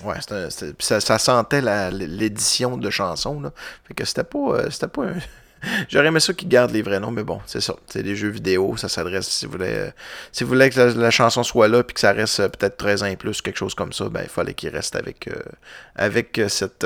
ouais, 0.05 0.16
ça, 0.80 1.01
ça, 1.01 1.20
sentait 1.20 1.62
l'édition 1.91 2.78
de 2.78 2.89
chanson. 2.89 3.41
Là. 3.41 3.51
Fait 3.86 3.93
que 3.93 4.05
c'était 4.05 4.24
pas, 4.24 4.72
c'était 4.72 4.88
pas 4.88 5.03
un 5.03 5.16
J'aurais 5.89 6.07
aimé 6.07 6.20
ça 6.20 6.34
qu'ils 6.34 6.47
gardent 6.47 6.72
les 6.72 6.82
vrais 6.82 6.99
noms, 6.99 7.12
mais 7.12 7.24
bon, 7.24 7.39
c'est 7.45 7.62
ça. 7.62 7.76
C'est 7.88 8.03
des 8.03 8.16
jeux 8.16 8.30
vidéo, 8.30 8.78
ça 8.78 8.89
s'adresse, 8.89 9.28
si 9.28 9.45
vous 9.45 9.53
voulez, 9.53 9.89
si 10.32 10.43
vous 10.43 10.49
voulez 10.49 10.70
que 10.70 10.80
la, 10.80 11.12
chanson 11.12 11.43
soit 11.43 11.68
là, 11.68 11.84
puis 11.84 11.93
que 11.93 11.99
ça 11.99 12.12
reste 12.12 12.39
euh, 12.39 12.49
peut-être 12.49 12.78
13 12.78 13.03
ans 13.03 13.07
et 13.07 13.16
plus, 13.16 13.41
quelque 13.41 13.57
chose 13.57 13.76
comme 13.76 13.93
ça, 13.93 14.10
ben 14.10 14.22
il 14.24 14.30
fallait 14.30 14.53
qu'il 14.53 14.70
reste 14.70 14.95
avec, 14.95 15.28
euh, 15.28 15.41
avec 15.95 16.38
euh, 16.39 16.49
cette... 16.49 16.86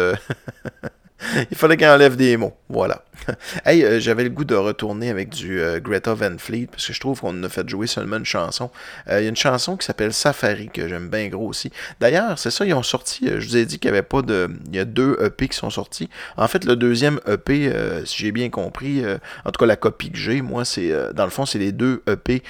il 1.51 1.57
fallait 1.57 1.77
qu'il 1.77 1.87
enlève 1.87 2.15
des 2.15 2.37
mots, 2.37 2.57
voilà. 2.73 3.03
hey, 3.65 3.83
euh, 3.83 3.99
j'avais 3.99 4.23
le 4.23 4.29
goût 4.29 4.43
de 4.43 4.55
retourner 4.55 5.09
avec 5.09 5.29
du 5.29 5.61
euh, 5.61 5.79
Greta 5.79 6.13
Van 6.15 6.37
Fleet, 6.37 6.67
parce 6.71 6.87
que 6.87 6.93
je 6.93 6.99
trouve 6.99 7.19
qu'on 7.21 7.43
a 7.43 7.49
fait 7.49 7.67
jouer 7.69 7.85
seulement 7.85 8.17
une 8.17 8.25
chanson. 8.25 8.71
Euh, 9.09 9.19
il 9.21 9.23
y 9.23 9.25
a 9.27 9.29
une 9.29 9.35
chanson 9.35 9.77
qui 9.77 9.85
s'appelle 9.85 10.11
Safari, 10.11 10.69
que 10.73 10.87
j'aime 10.87 11.09
bien 11.09 11.27
gros 11.27 11.47
aussi. 11.47 11.71
D'ailleurs, 11.99 12.37
c'est 12.39 12.49
ça, 12.49 12.65
ils 12.65 12.73
ont 12.73 12.83
sorti, 12.83 13.27
je 13.27 13.47
vous 13.47 13.57
ai 13.57 13.65
dit 13.65 13.77
qu'il 13.77 13.91
n'y 13.91 13.97
avait 13.97 14.05
pas 14.05 14.23
de... 14.23 14.49
Il 14.67 14.75
y 14.75 14.79
a 14.79 14.85
deux 14.85 15.17
EP 15.21 15.47
qui 15.47 15.55
sont 15.55 15.69
sortis. 15.69 16.09
En 16.35 16.47
fait, 16.47 16.65
le 16.65 16.75
deuxième 16.75 17.19
EP, 17.27 17.71
si 18.05 18.17
j'ai 18.17 18.31
bien 18.31 18.49
compris, 18.49 19.03
en 19.45 19.51
tout 19.51 19.59
cas 19.59 19.65
la 19.65 19.75
copie 19.75 20.11
que 20.11 20.17
j'ai, 20.17 20.41
moi, 20.41 20.65
c'est... 20.65 20.91
dans 21.13 21.25
le 21.25 21.29
fond, 21.29 21.45
c'est 21.45 21.59
les 21.59 21.71
deux 21.71 22.01
EP 22.07 22.41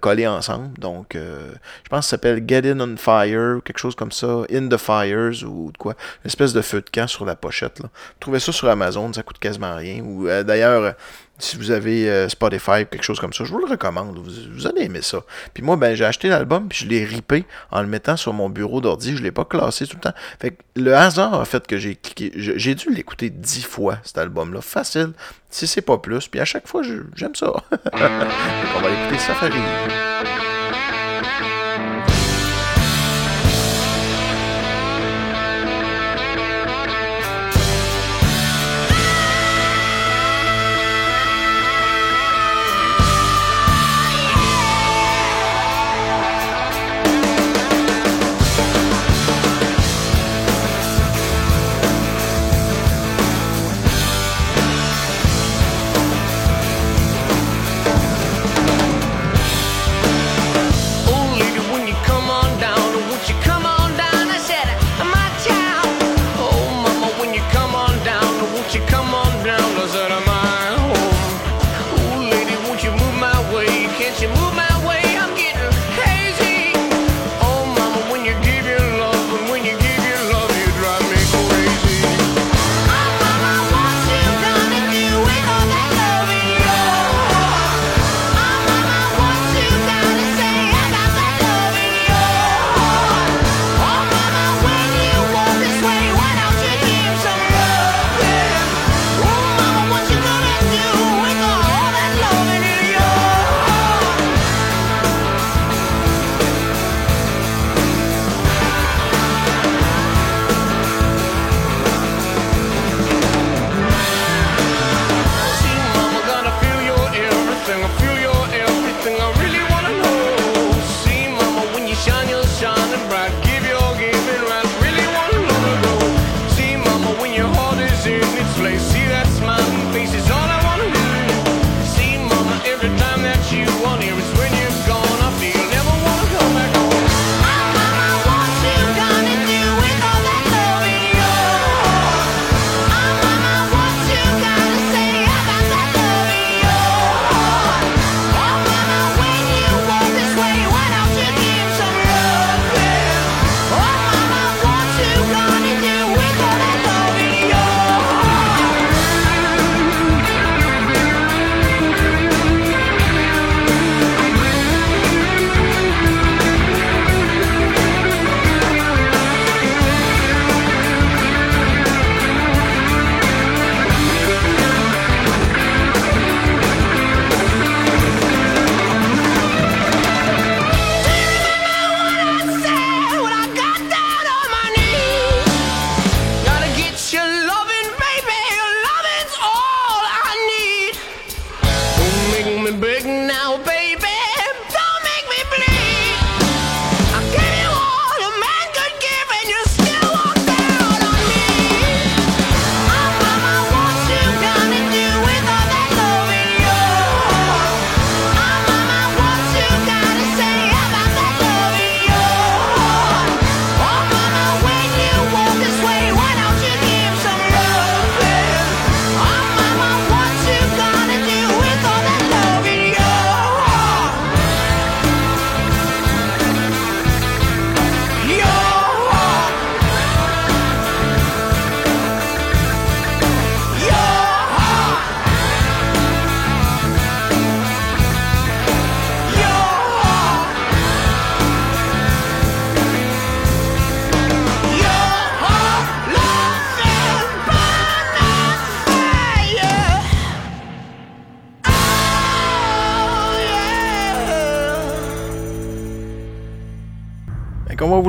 collés 0.00 0.26
ensemble. 0.26 0.78
Donc, 0.78 1.14
je 1.14 1.88
pense 1.90 2.00
que 2.00 2.04
ça 2.04 2.10
s'appelle 2.10 2.44
Get 2.46 2.70
In 2.70 2.80
On 2.80 2.96
Fire, 2.96 3.60
quelque 3.64 3.78
chose 3.78 3.94
comme 3.94 4.12
ça, 4.12 4.44
In 4.52 4.68
The 4.68 4.76
Fires, 4.76 5.44
ou 5.44 5.72
quoi. 5.78 5.94
Une 6.24 6.28
espèce 6.28 6.52
de 6.52 6.62
feu 6.62 6.80
de 6.80 6.90
camp 6.90 7.08
sur 7.08 7.24
la 7.24 7.34
pochette. 7.34 7.80
Là. 7.80 7.88
Trouvez 8.20 8.40
ça 8.40 8.52
sur 8.52 8.68
Amazon, 8.68 9.12
ça 9.12 9.22
coûte 9.22 9.38
rien. 9.56 10.02
Ou 10.02 10.28
euh, 10.28 10.42
d'ailleurs, 10.42 10.94
si 11.38 11.56
vous 11.56 11.70
avez 11.70 12.10
euh, 12.10 12.28
Spotify 12.28 12.84
quelque 12.90 13.02
chose 13.02 13.20
comme 13.20 13.32
ça, 13.32 13.44
je 13.44 13.52
vous 13.52 13.58
le 13.58 13.66
recommande. 13.66 14.18
Vous, 14.18 14.66
allez 14.66 14.82
aimer 14.82 15.02
ça. 15.02 15.22
Puis 15.54 15.62
moi, 15.62 15.76
ben, 15.76 15.94
j'ai 15.94 16.04
acheté 16.04 16.28
l'album, 16.28 16.68
puis 16.68 16.80
je 16.82 16.86
l'ai 16.86 17.04
ripé 17.04 17.44
en 17.70 17.80
le 17.80 17.86
mettant 17.86 18.16
sur 18.16 18.32
mon 18.32 18.48
bureau 18.48 18.80
d'ordi. 18.80 19.12
Je 19.12 19.18
ne 19.18 19.24
l'ai 19.24 19.30
pas 19.30 19.44
classé 19.44 19.86
tout 19.86 19.96
le 19.96 20.00
temps. 20.00 20.16
Fait 20.40 20.50
que 20.50 20.62
le 20.76 20.94
hasard 20.94 21.40
a 21.40 21.44
fait 21.44 21.66
que 21.66 21.78
j'ai 21.78 21.94
cliqué. 21.94 22.32
J'ai 22.34 22.74
dû 22.74 22.90
l'écouter 22.92 23.30
dix 23.30 23.62
fois, 23.62 23.98
cet 24.02 24.18
album-là. 24.18 24.60
Facile. 24.60 25.12
Si 25.50 25.66
c'est 25.66 25.82
pas 25.82 25.98
plus. 25.98 26.28
Puis 26.28 26.40
à 26.40 26.44
chaque 26.44 26.66
fois, 26.66 26.82
j'aime 27.14 27.34
ça. 27.34 27.46
on 27.92 28.80
va 28.80 28.90
écouter 28.90 29.18
Safari. 29.18 29.58
On 29.58 30.42
va 30.42 30.47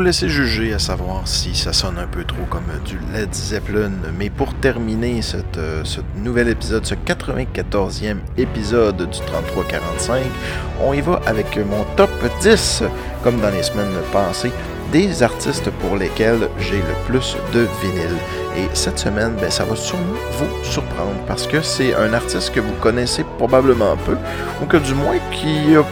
laisser 0.09 0.27
juger 0.27 0.73
à 0.73 0.79
savoir 0.79 1.27
si 1.27 1.53
ça 1.53 1.71
sonne 1.71 1.99
un 1.99 2.07
peu 2.07 2.23
trop 2.23 2.43
comme 2.49 2.63
du 2.83 2.97
Led 3.13 3.31
Zeppelin. 3.31 3.91
Mais 4.17 4.31
pour 4.31 4.55
terminer 4.55 5.19
euh, 5.57 5.81
ce 5.83 6.01
nouvel 6.15 6.47
épisode, 6.47 6.83
ce 6.83 6.95
94e 6.95 8.17
épisode 8.35 8.97
du 8.97 9.19
3345, 9.19 10.23
on 10.81 10.93
y 10.93 11.01
va 11.01 11.21
avec 11.27 11.55
mon 11.57 11.83
top 11.95 12.09
10, 12.41 12.85
comme 13.23 13.39
dans 13.39 13.51
les 13.51 13.61
semaines 13.61 13.93
passées, 14.11 14.51
des 14.91 15.21
artistes 15.21 15.69
pour 15.79 15.95
lesquels 15.95 16.49
j'ai 16.59 16.77
le 16.77 16.95
plus 17.05 17.37
de 17.53 17.67
vinyle. 17.79 18.17
Et 18.57 18.67
cette 18.73 18.97
semaine, 18.97 19.33
ben, 19.39 19.51
ça 19.51 19.63
va 19.63 19.75
sûrement 19.75 20.03
vous 20.39 20.63
surprendre 20.63 21.19
parce 21.27 21.45
que 21.45 21.61
c'est 21.61 21.93
un 21.93 22.13
artiste 22.13 22.51
que 22.51 22.59
vous 22.59 22.73
connaissez 22.81 23.23
probablement 23.37 23.95
peu, 24.07 24.17
ou 24.59 24.65
que 24.65 24.77
du 24.77 24.95
moins 24.95 25.19
qui 25.31 25.75
a 25.75 25.83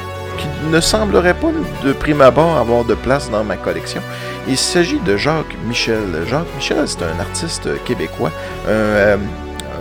ne 0.70 0.80
semblerait 0.80 1.34
pas 1.34 1.47
de 1.84 1.93
prime 1.93 2.22
abord 2.22 2.57
avoir 2.57 2.84
de 2.86 2.95
place 2.95 3.30
dans 3.30 3.43
ma 3.43 3.55
collection. 3.55 4.01
Il 4.47 4.57
s'agit 4.57 4.99
de 4.99 5.18
Jacques 5.18 5.55
Michel. 5.65 6.26
Jacques 6.28 6.53
Michel, 6.55 6.88
c'est 6.88 7.03
un 7.03 7.20
artiste 7.20 7.70
québécois. 7.84 8.32
Euh, 8.68 9.18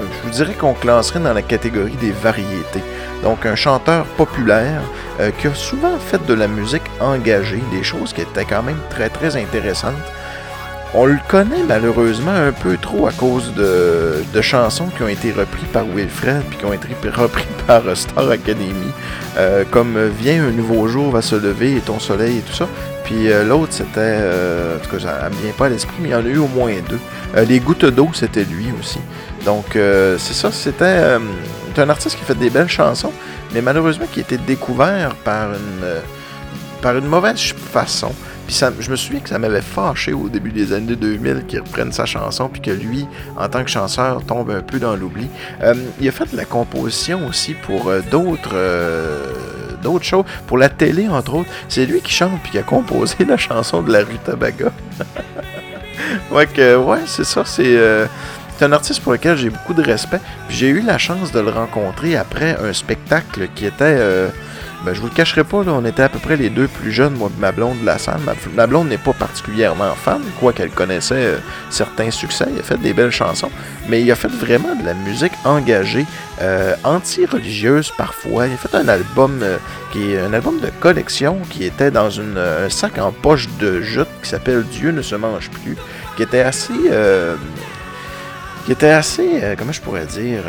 je 0.01 0.29
vous 0.29 0.31
dirais 0.31 0.55
qu'on 0.55 0.75
classerait 0.75 1.21
dans 1.21 1.33
la 1.33 1.43
catégorie 1.43 1.97
des 2.01 2.13
variétés. 2.13 2.83
Donc 3.23 3.47
un 3.47 3.55
chanteur 3.55 4.05
populaire 4.05 4.83
euh, 5.21 5.31
qui 5.31 5.47
a 5.47 5.55
souvent 5.55 5.99
fait 5.99 6.25
de 6.27 6.35
la 6.35 6.49
musique 6.49 6.83
engagée, 7.01 7.63
des 7.73 7.83
choses 7.83 8.13
qui 8.13 8.21
étaient 8.21 8.45
quand 8.45 8.63
même 8.63 8.81
très 8.91 9.09
très 9.09 9.37
intéressantes. 9.37 9.95
On 10.95 11.05
le 11.05 11.19
connaît 11.29 11.65
malheureusement 11.67 12.33
un 12.33 12.53
peu 12.53 12.77
trop 12.77 13.07
à 13.07 13.13
cause 13.13 13.53
de, 13.55 14.41
chansons 14.41 14.87
qui 14.87 15.03
ont 15.03 15.09
été 15.09 15.33
reprises 15.33 15.69
par 15.73 15.85
Wilfred 15.85 16.43
puis 16.49 16.59
qui 16.59 16.65
ont 16.65 16.73
été 16.73 16.89
reprises 17.11 17.47
par 17.67 17.83
Star 17.97 18.31
Academy, 18.31 18.93
euh, 19.37 19.65
comme 19.71 19.99
Viens 20.21 20.45
un 20.45 20.53
nouveau 20.53 20.87
jour 20.89 21.11
va 21.11 21.23
se 21.23 21.35
lever 21.35 21.77
et 21.77 21.81
ton 21.81 21.99
soleil 21.99 22.39
et 22.39 22.41
tout 22.41 22.53
ça. 22.53 22.69
Puis 23.05 23.31
euh, 23.31 23.45
l'autre 23.45 23.73
c'était, 23.73 23.91
euh, 23.97 24.77
en 24.77 24.81
tout 24.81 24.91
cas 24.91 25.01
ça 25.01 25.29
me 25.29 25.35
vient 25.43 25.53
pas 25.57 25.67
à 25.67 25.69
l'esprit, 25.71 25.97
mais 26.01 26.09
il 26.09 26.13
y 26.13 26.15
en 26.15 26.25
a 26.25 26.29
eu 26.29 26.39
au 26.39 26.49
moins 26.49 26.73
deux. 26.89 27.01
Les 27.49 27.59
gouttes 27.59 27.87
d'eau 27.87 28.11
c'était 28.13 28.45
lui 28.45 28.67
aussi. 28.81 29.01
Donc 29.45 29.73
c'est 29.73 30.35
ça, 30.35 30.53
c'était 30.53 31.19
un 31.77 31.89
artiste 31.89 32.17
qui 32.17 32.25
fait 32.25 32.35
des 32.35 32.51
belles 32.51 32.69
chansons, 32.69 33.13
mais 33.53 33.61
malheureusement 33.61 34.07
qui 34.11 34.21
a 34.21 34.23
été 34.23 34.39
découvert 34.39 35.15
par 35.17 35.51
une, 35.51 35.87
par 36.81 36.97
une 36.97 37.07
mauvaise 37.07 37.55
façon. 37.73 38.13
Puis 38.47 38.61
je 38.81 38.91
me 38.91 38.97
souviens 38.97 39.21
que 39.21 39.29
ça 39.29 39.39
m'avait 39.39 39.61
fâché 39.61 40.13
au 40.13 40.29
début 40.29 40.53
des 40.53 40.73
années 40.73 40.95
2000 40.95 41.45
qu'il 41.49 41.61
reprenne 41.61 41.91
sa 41.91 42.07
chanson, 42.07 42.49
puis 42.49 42.61
que 42.61 42.71
lui, 42.71 43.07
en 43.37 43.49
tant 43.49 43.65
que 43.65 43.71
chanteur, 43.71 44.23
tombe 44.25 44.51
un 44.51 44.61
peu 44.61 44.79
dans 44.79 44.95
l'oubli. 44.95 45.29
Euh, 45.63 45.75
il 46.01 46.09
a 46.09 46.13
fait 46.13 46.31
de 46.31 46.37
la 46.37 46.45
composition 46.45 47.27
aussi 47.27 47.55
pour 47.55 47.89
euh, 47.89 48.03
d'autres 48.11 48.55
euh, 48.55 49.33
d'autres 49.83 50.05
choses, 50.05 50.25
pour 50.47 50.59
la 50.59 50.69
télé 50.69 51.09
entre 51.09 51.35
autres. 51.35 51.51
C'est 51.69 51.87
lui 51.87 52.01
qui 52.01 52.13
chante 52.13 52.41
puis 52.43 52.53
qui 52.53 52.59
a 52.59 52.63
composé 52.63 53.17
la 53.27 53.37
chanson 53.37 53.83
de 53.83 53.93
la 53.93 54.01
rue 54.01 54.19
Tabaga. 54.25 54.71
ouais, 56.31 56.47
que, 56.47 56.77
ouais, 56.77 57.01
c'est 57.07 57.25
ça, 57.25 57.45
c'est. 57.45 57.77
C'est 58.59 58.65
un 58.65 58.73
artiste 58.73 59.03
pour 59.03 59.13
lequel 59.13 59.37
j'ai 59.37 59.51
beaucoup 59.51 59.75
de 59.75 59.83
respect. 59.83 60.21
J'ai 60.49 60.69
eu 60.71 60.81
la 60.81 60.97
chance 60.97 61.31
de 61.31 61.41
le 61.41 61.51
rencontrer 61.51 62.17
après 62.17 62.57
un 62.57 62.73
spectacle 62.73 63.49
qui 63.55 63.67
était 63.67 64.31
ben, 64.85 64.95
je 64.95 65.01
vous 65.01 65.07
le 65.07 65.13
cacherai 65.13 65.43
pas, 65.43 65.59
on 65.59 65.85
était 65.85 66.03
à 66.03 66.09
peu 66.09 66.19
près 66.19 66.37
les 66.37 66.51
deux 66.51 66.69
plus 66.69 66.93
jeunes, 66.93 67.15
moi 67.15 67.31
ma 67.39 67.51
blonde 67.51 67.81
de 67.81 67.87
la 67.87 67.99
salle. 67.99 68.21
Ma, 68.55 68.67
blonde 68.67 68.89
n'est 68.89 68.99
pas 68.99 69.13
particulièrement 69.13 69.95
fan, 69.95 70.21
quoi 70.39 70.53
qu'elle 70.53 70.71
connaissait 70.71 71.15
euh, 71.15 71.39
certains 71.71 72.11
succès. 72.11 72.47
Il 72.53 72.61
a 72.61 72.63
fait 72.63 72.79
des 72.79 72.93
belles 72.93 73.11
chansons, 73.11 73.51
mais 73.89 74.03
il 74.03 74.11
a 74.13 74.15
fait 74.15 74.29
vraiment 74.29 74.75
de 74.75 74.85
la 74.85 74.95
musique 74.95 75.33
engagée, 75.45 76.07
euh, 76.41 76.75
anti-religieuse 76.85 77.93
parfois. 77.97 78.47
Il 78.47 78.53
a 78.53 78.57
fait 78.57 78.75
un 78.75 78.89
album 78.89 79.41
euh, 79.43 79.57
qui 79.93 80.13
est 80.13 80.21
un 80.21 80.33
album 80.33 80.61
de 80.61 80.71
collection 80.81 81.39
qui 81.51 81.65
était 81.65 81.91
dans 81.91 82.11
une, 82.11 82.39
un 82.39 82.69
sac 82.69 82.99
en 82.99 83.13
poche 83.13 83.49
de 83.59 83.81
jute 83.81 84.09
qui 84.23 84.29
s'appelle 84.29 84.65
Dieu 84.65 84.93
ne 84.93 85.03
se 85.03 85.15
mange 85.15 85.51
plus, 85.51 85.77
qui 86.17 86.23
était 86.23 86.41
assez, 86.41 86.75
qui 88.67 88.73
était 88.73 88.91
assez, 88.91 89.55
comment 89.59 89.73
je 89.73 89.81
pourrais 89.81 90.07
dire 90.07 90.43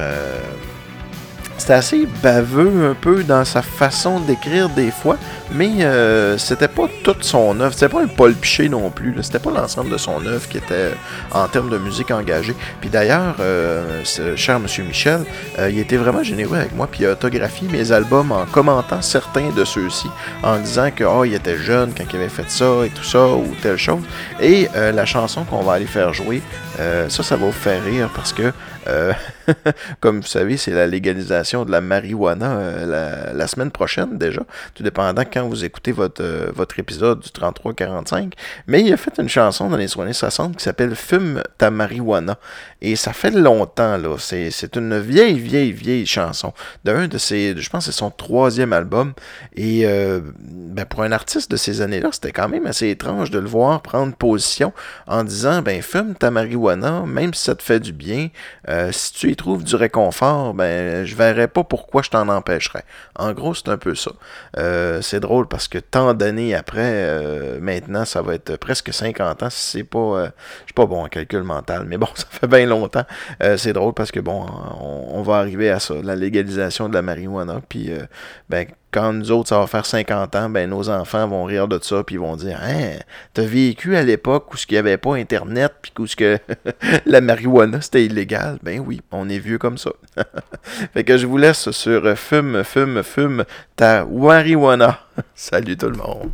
c'était 1.57 1.73
assez 1.73 2.07
baveux 2.23 2.91
un 2.91 2.93
peu 2.93 3.23
dans 3.23 3.43
sa 3.45 3.61
façon 3.61 4.19
d'écrire 4.19 4.69
des 4.69 4.91
fois, 4.91 5.17
mais 5.51 5.83
euh, 5.83 6.37
c'était 6.37 6.67
pas 6.67 6.87
toute 7.03 7.23
son 7.23 7.59
œuvre. 7.59 7.73
C'était 7.73 7.89
pas 7.89 8.01
un 8.01 8.07
Paul 8.07 8.33
Piché 8.33 8.69
non 8.69 8.89
plus. 8.89 9.15
C'était 9.21 9.39
pas 9.39 9.51
l'ensemble 9.51 9.89
de 9.89 9.97
son 9.97 10.25
œuvre 10.25 10.47
qui 10.47 10.57
était 10.57 10.73
euh, 10.73 10.93
en 11.31 11.47
termes 11.47 11.69
de 11.69 11.77
musique 11.77 12.11
engagée. 12.11 12.55
Puis 12.79 12.89
d'ailleurs, 12.89 13.35
euh, 13.39 14.01
ce 14.03 14.35
cher 14.35 14.59
Monsieur 14.59 14.83
Michel, 14.83 15.25
il 15.69 15.79
était 15.79 15.97
vraiment 15.97 16.23
généreux 16.23 16.57
avec 16.57 16.75
moi, 16.75 16.87
puis 16.89 17.01
il 17.01 17.07
a 17.07 17.11
autographié 17.11 17.67
mes 17.69 17.91
albums 17.91 18.31
en 18.31 18.45
commentant 18.45 19.01
certains 19.01 19.49
de 19.49 19.65
ceux-ci, 19.65 20.07
en 20.43 20.57
disant 20.59 20.91
que 20.91 21.03
oh, 21.03 21.23
il 21.25 21.33
était 21.33 21.57
jeune 21.57 21.91
quand 21.97 22.03
il 22.11 22.15
avait 22.17 22.29
fait 22.29 22.49
ça 22.49 22.85
et 22.85 22.89
tout 22.89 23.03
ça 23.03 23.27
ou 23.27 23.55
telle 23.61 23.77
chose. 23.77 24.03
Et 24.39 24.67
la 24.73 25.05
chanson 25.05 25.43
qu'on 25.43 25.63
va 25.63 25.73
aller 25.73 25.85
faire 25.85 26.13
jouer, 26.13 26.41
ça, 26.77 27.23
ça 27.23 27.35
va 27.35 27.45
vous 27.45 27.51
faire 27.51 27.83
rire 27.83 28.09
parce 28.15 28.33
que 28.33 28.51
euh, 28.87 29.13
comme 29.99 30.21
vous 30.21 30.27
savez, 30.27 30.57
c'est 30.57 30.71
la 30.71 30.87
légalisation 30.87 31.65
de 31.65 31.71
la 31.71 31.81
marijuana 31.81 32.57
euh, 32.57 33.33
la, 33.33 33.47
semaine 33.47 33.71
prochaine 33.71 34.17
déjà, 34.17 34.41
tout 34.73 34.83
dépendant 34.83 35.23
quand 35.31 35.47
vous 35.47 35.63
écoutez 35.63 35.91
votre, 35.91 36.21
euh, 36.21 36.51
votre 36.53 36.79
épisode 36.79 37.19
du 37.19 37.29
33-45. 37.29 38.33
Mais 38.67 38.81
il 38.81 38.91
a 38.91 38.97
fait 38.97 39.17
une 39.17 39.29
chanson 39.29 39.69
dans 39.69 39.77
les 39.77 39.99
années 39.99 40.13
60 40.13 40.57
qui 40.57 40.63
s'appelle 40.63 40.95
Fume 40.95 41.41
ta 41.57 41.71
marijuana. 41.71 42.37
Et 42.81 42.95
ça 42.95 43.13
fait 43.13 43.31
longtemps, 43.31 43.97
là. 43.97 44.15
C'est 44.19 44.75
une 44.75 44.99
vieille, 44.99 45.39
vieille, 45.39 45.71
vieille 45.71 46.05
chanson. 46.05 46.53
D'un 46.83 47.07
de 47.07 47.17
ses, 47.17 47.55
je 47.57 47.69
pense 47.69 47.85
c'est 47.85 47.91
son 47.91 48.11
troisième 48.11 48.73
album. 48.73 49.13
Et 49.55 49.85
ben, 49.85 50.85
pour 50.85 51.03
un 51.03 51.11
artiste 51.11 51.49
de 51.49 51.57
ces 51.57 51.81
années-là, 51.81 52.09
c'était 52.11 52.31
quand 52.31 52.49
même 52.49 52.67
assez 52.67 52.89
étrange 52.89 53.31
de 53.31 53.39
le 53.39 53.47
voir 53.47 53.81
prendre 53.81 54.15
position 54.15 54.73
en 55.07 55.23
disant, 55.23 55.61
ben, 55.61 55.81
fume 55.81 56.15
ta 56.15 56.31
marijuana, 56.31 57.03
même 57.05 57.33
si 57.33 57.43
ça 57.43 57.55
te 57.55 57.63
fait 57.63 57.79
du 57.79 57.93
bien. 57.93 58.29
Euh, 58.69 58.91
si 58.91 59.13
tu 59.13 59.31
y 59.31 59.35
trouves 59.37 59.63
du 59.63 59.75
réconfort, 59.75 60.53
ben 60.53 61.05
je 61.05 61.15
verrais 61.15 61.47
pas 61.47 61.63
pourquoi 61.63 62.01
je 62.01 62.09
t'en 62.09 62.27
empêcherais. 62.27 62.83
En 63.15 63.31
gros, 63.31 63.53
c'est 63.53 63.69
un 63.69 63.77
peu 63.77 63.95
ça. 63.95 64.11
Euh, 64.57 65.01
c'est 65.01 65.19
drôle 65.19 65.47
parce 65.47 65.67
que 65.67 65.77
tant 65.77 66.13
d'années 66.13 66.53
après, 66.53 66.81
euh, 66.81 67.59
maintenant, 67.61 68.03
ça 68.03 68.21
va 68.21 68.35
être 68.35 68.57
presque 68.57 68.93
50 68.93 69.43
ans 69.43 69.49
si 69.49 69.71
c'est 69.77 69.83
pas. 69.83 70.25
je 70.25 70.65
suis 70.65 70.73
pas 70.73 70.85
bon 70.85 71.05
en 71.05 71.07
calcul 71.07 71.43
mental, 71.43 71.85
mais 71.87 71.97
bon, 71.97 72.09
ça 72.15 72.25
fait 72.29 72.47
bien 72.47 72.65
longtemps. 72.65 73.05
c'est 73.57 73.73
drôle 73.73 73.93
parce 73.93 74.11
que 74.11 74.19
bon, 74.19 74.45
on, 74.81 75.19
on, 75.19 75.21
va 75.21 75.37
arriver 75.37 75.69
à 75.69 75.79
ça, 75.79 75.95
la 76.03 76.15
légalisation 76.15 76.89
de 76.89 76.93
la 76.93 77.01
marijuana, 77.01 77.61
puis 77.69 77.91
ben 78.49 78.67
quand 78.91 79.13
nous 79.13 79.31
autres, 79.31 79.49
ça 79.49 79.59
va 79.59 79.67
faire 79.67 79.85
50 79.85 80.35
ans, 80.35 80.49
ben 80.49 80.69
nos 80.69 80.89
enfants 80.89 81.27
vont 81.27 81.43
rire 81.43 81.67
de 81.67 81.79
ça, 81.81 82.03
puis 82.03 82.17
vont 82.17 82.35
dire 82.35 82.59
Hein, 82.61 82.99
t'as 83.33 83.43
vécu 83.43 83.95
à 83.95 84.03
l'époque 84.03 84.53
où 84.53 84.57
il 84.57 84.73
n'y 84.73 84.77
avait 84.77 84.97
pas 84.97 85.15
Internet, 85.15 85.73
puis 85.81 85.91
où 85.99 86.07
ce 86.07 86.15
que 86.15 86.39
la 87.05 87.21
marijuana 87.21 87.81
c'était 87.81 88.05
illégal? 88.05 88.59
Ben 88.63 88.79
oui, 88.85 89.01
on 89.11 89.29
est 89.29 89.39
vieux 89.39 89.57
comme 89.57 89.77
ça. 89.77 89.91
fait 90.93 91.03
que 91.03 91.17
je 91.17 91.27
vous 91.27 91.37
laisse 91.37 91.71
sur 91.71 92.17
Fume, 92.17 92.63
Fume, 92.63 93.03
Fume 93.03 93.45
ta 93.75 94.05
marijuana. 94.05 94.99
Salut 95.35 95.77
tout 95.77 95.89
le 95.89 95.97
monde. 95.97 96.31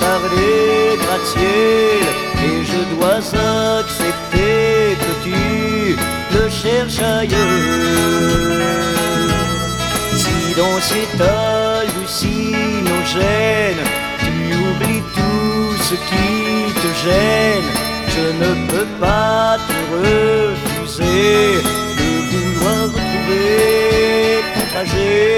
Par 0.00 0.20
les 0.34 0.96
gratte-ciels 0.96 2.08
et 2.46 2.58
je 2.70 2.80
dois 2.94 3.22
accepter 3.80 4.96
que 5.02 5.12
tu 5.24 5.40
le 6.34 6.44
cherches 6.48 7.00
ailleurs. 7.00 8.62
Si 10.16 10.36
dans 10.56 10.78
cet 10.80 11.20
hallucinogène 11.20 13.82
tu 14.20 14.32
oublies 14.68 15.04
tout 15.14 15.74
ce 15.88 15.94
qui 16.08 16.32
te 16.82 16.90
gêne, 17.04 17.68
je 18.08 18.26
ne 18.42 18.50
peux 18.70 18.90
pas 19.00 19.50
te 19.68 19.76
refuser 19.94 21.38
de 21.98 22.08
vouloir 22.30 22.82
retrouver 22.84 24.42
ton 24.54 24.64
trajet. 24.72 25.34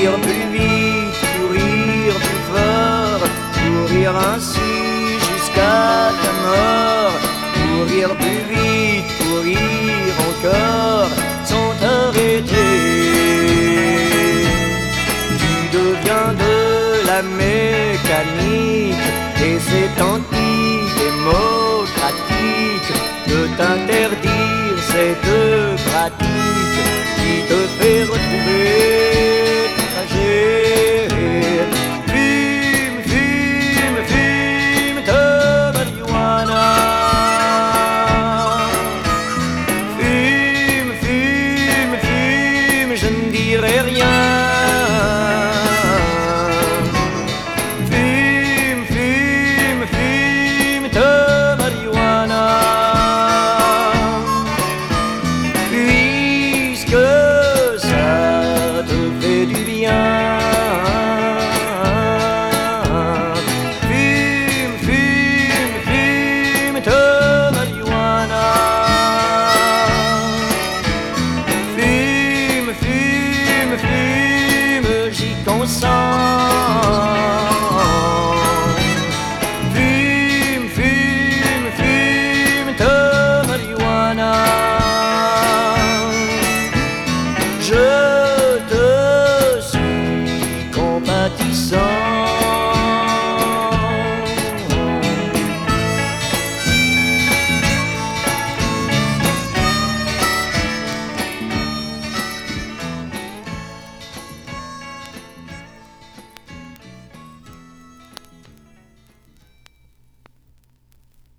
Courir 0.00 0.16
plus 0.22 0.48
vite, 0.58 1.20
courir 1.36 2.08
plus 2.14 2.42
fort, 2.50 3.22
courir 3.52 4.10
ainsi 4.16 4.72
jusqu'à 5.28 5.84
ta 6.22 6.32
mort. 6.46 7.16
Courir 7.52 8.08
plus 8.16 8.42
vite, 8.48 9.10
courir 9.18 10.12
encore, 10.30 11.10
sans 11.44 11.70
t'arrêter. 11.80 12.72
Tu 15.36 15.52
deviens 15.76 16.30
de 16.44 16.56
la 17.06 17.20
mécanique 17.42 19.06
et 19.44 19.56
c'est 19.68 19.94
antidémocratique 20.00 22.90
de 23.26 23.40
t'interdire 23.58 24.78
cette 24.92 25.34
pratique 25.90 26.80
qui 27.18 27.34
te 27.50 27.60
fait 27.78 28.02
retrouver 28.04 29.20
ton 30.40 30.89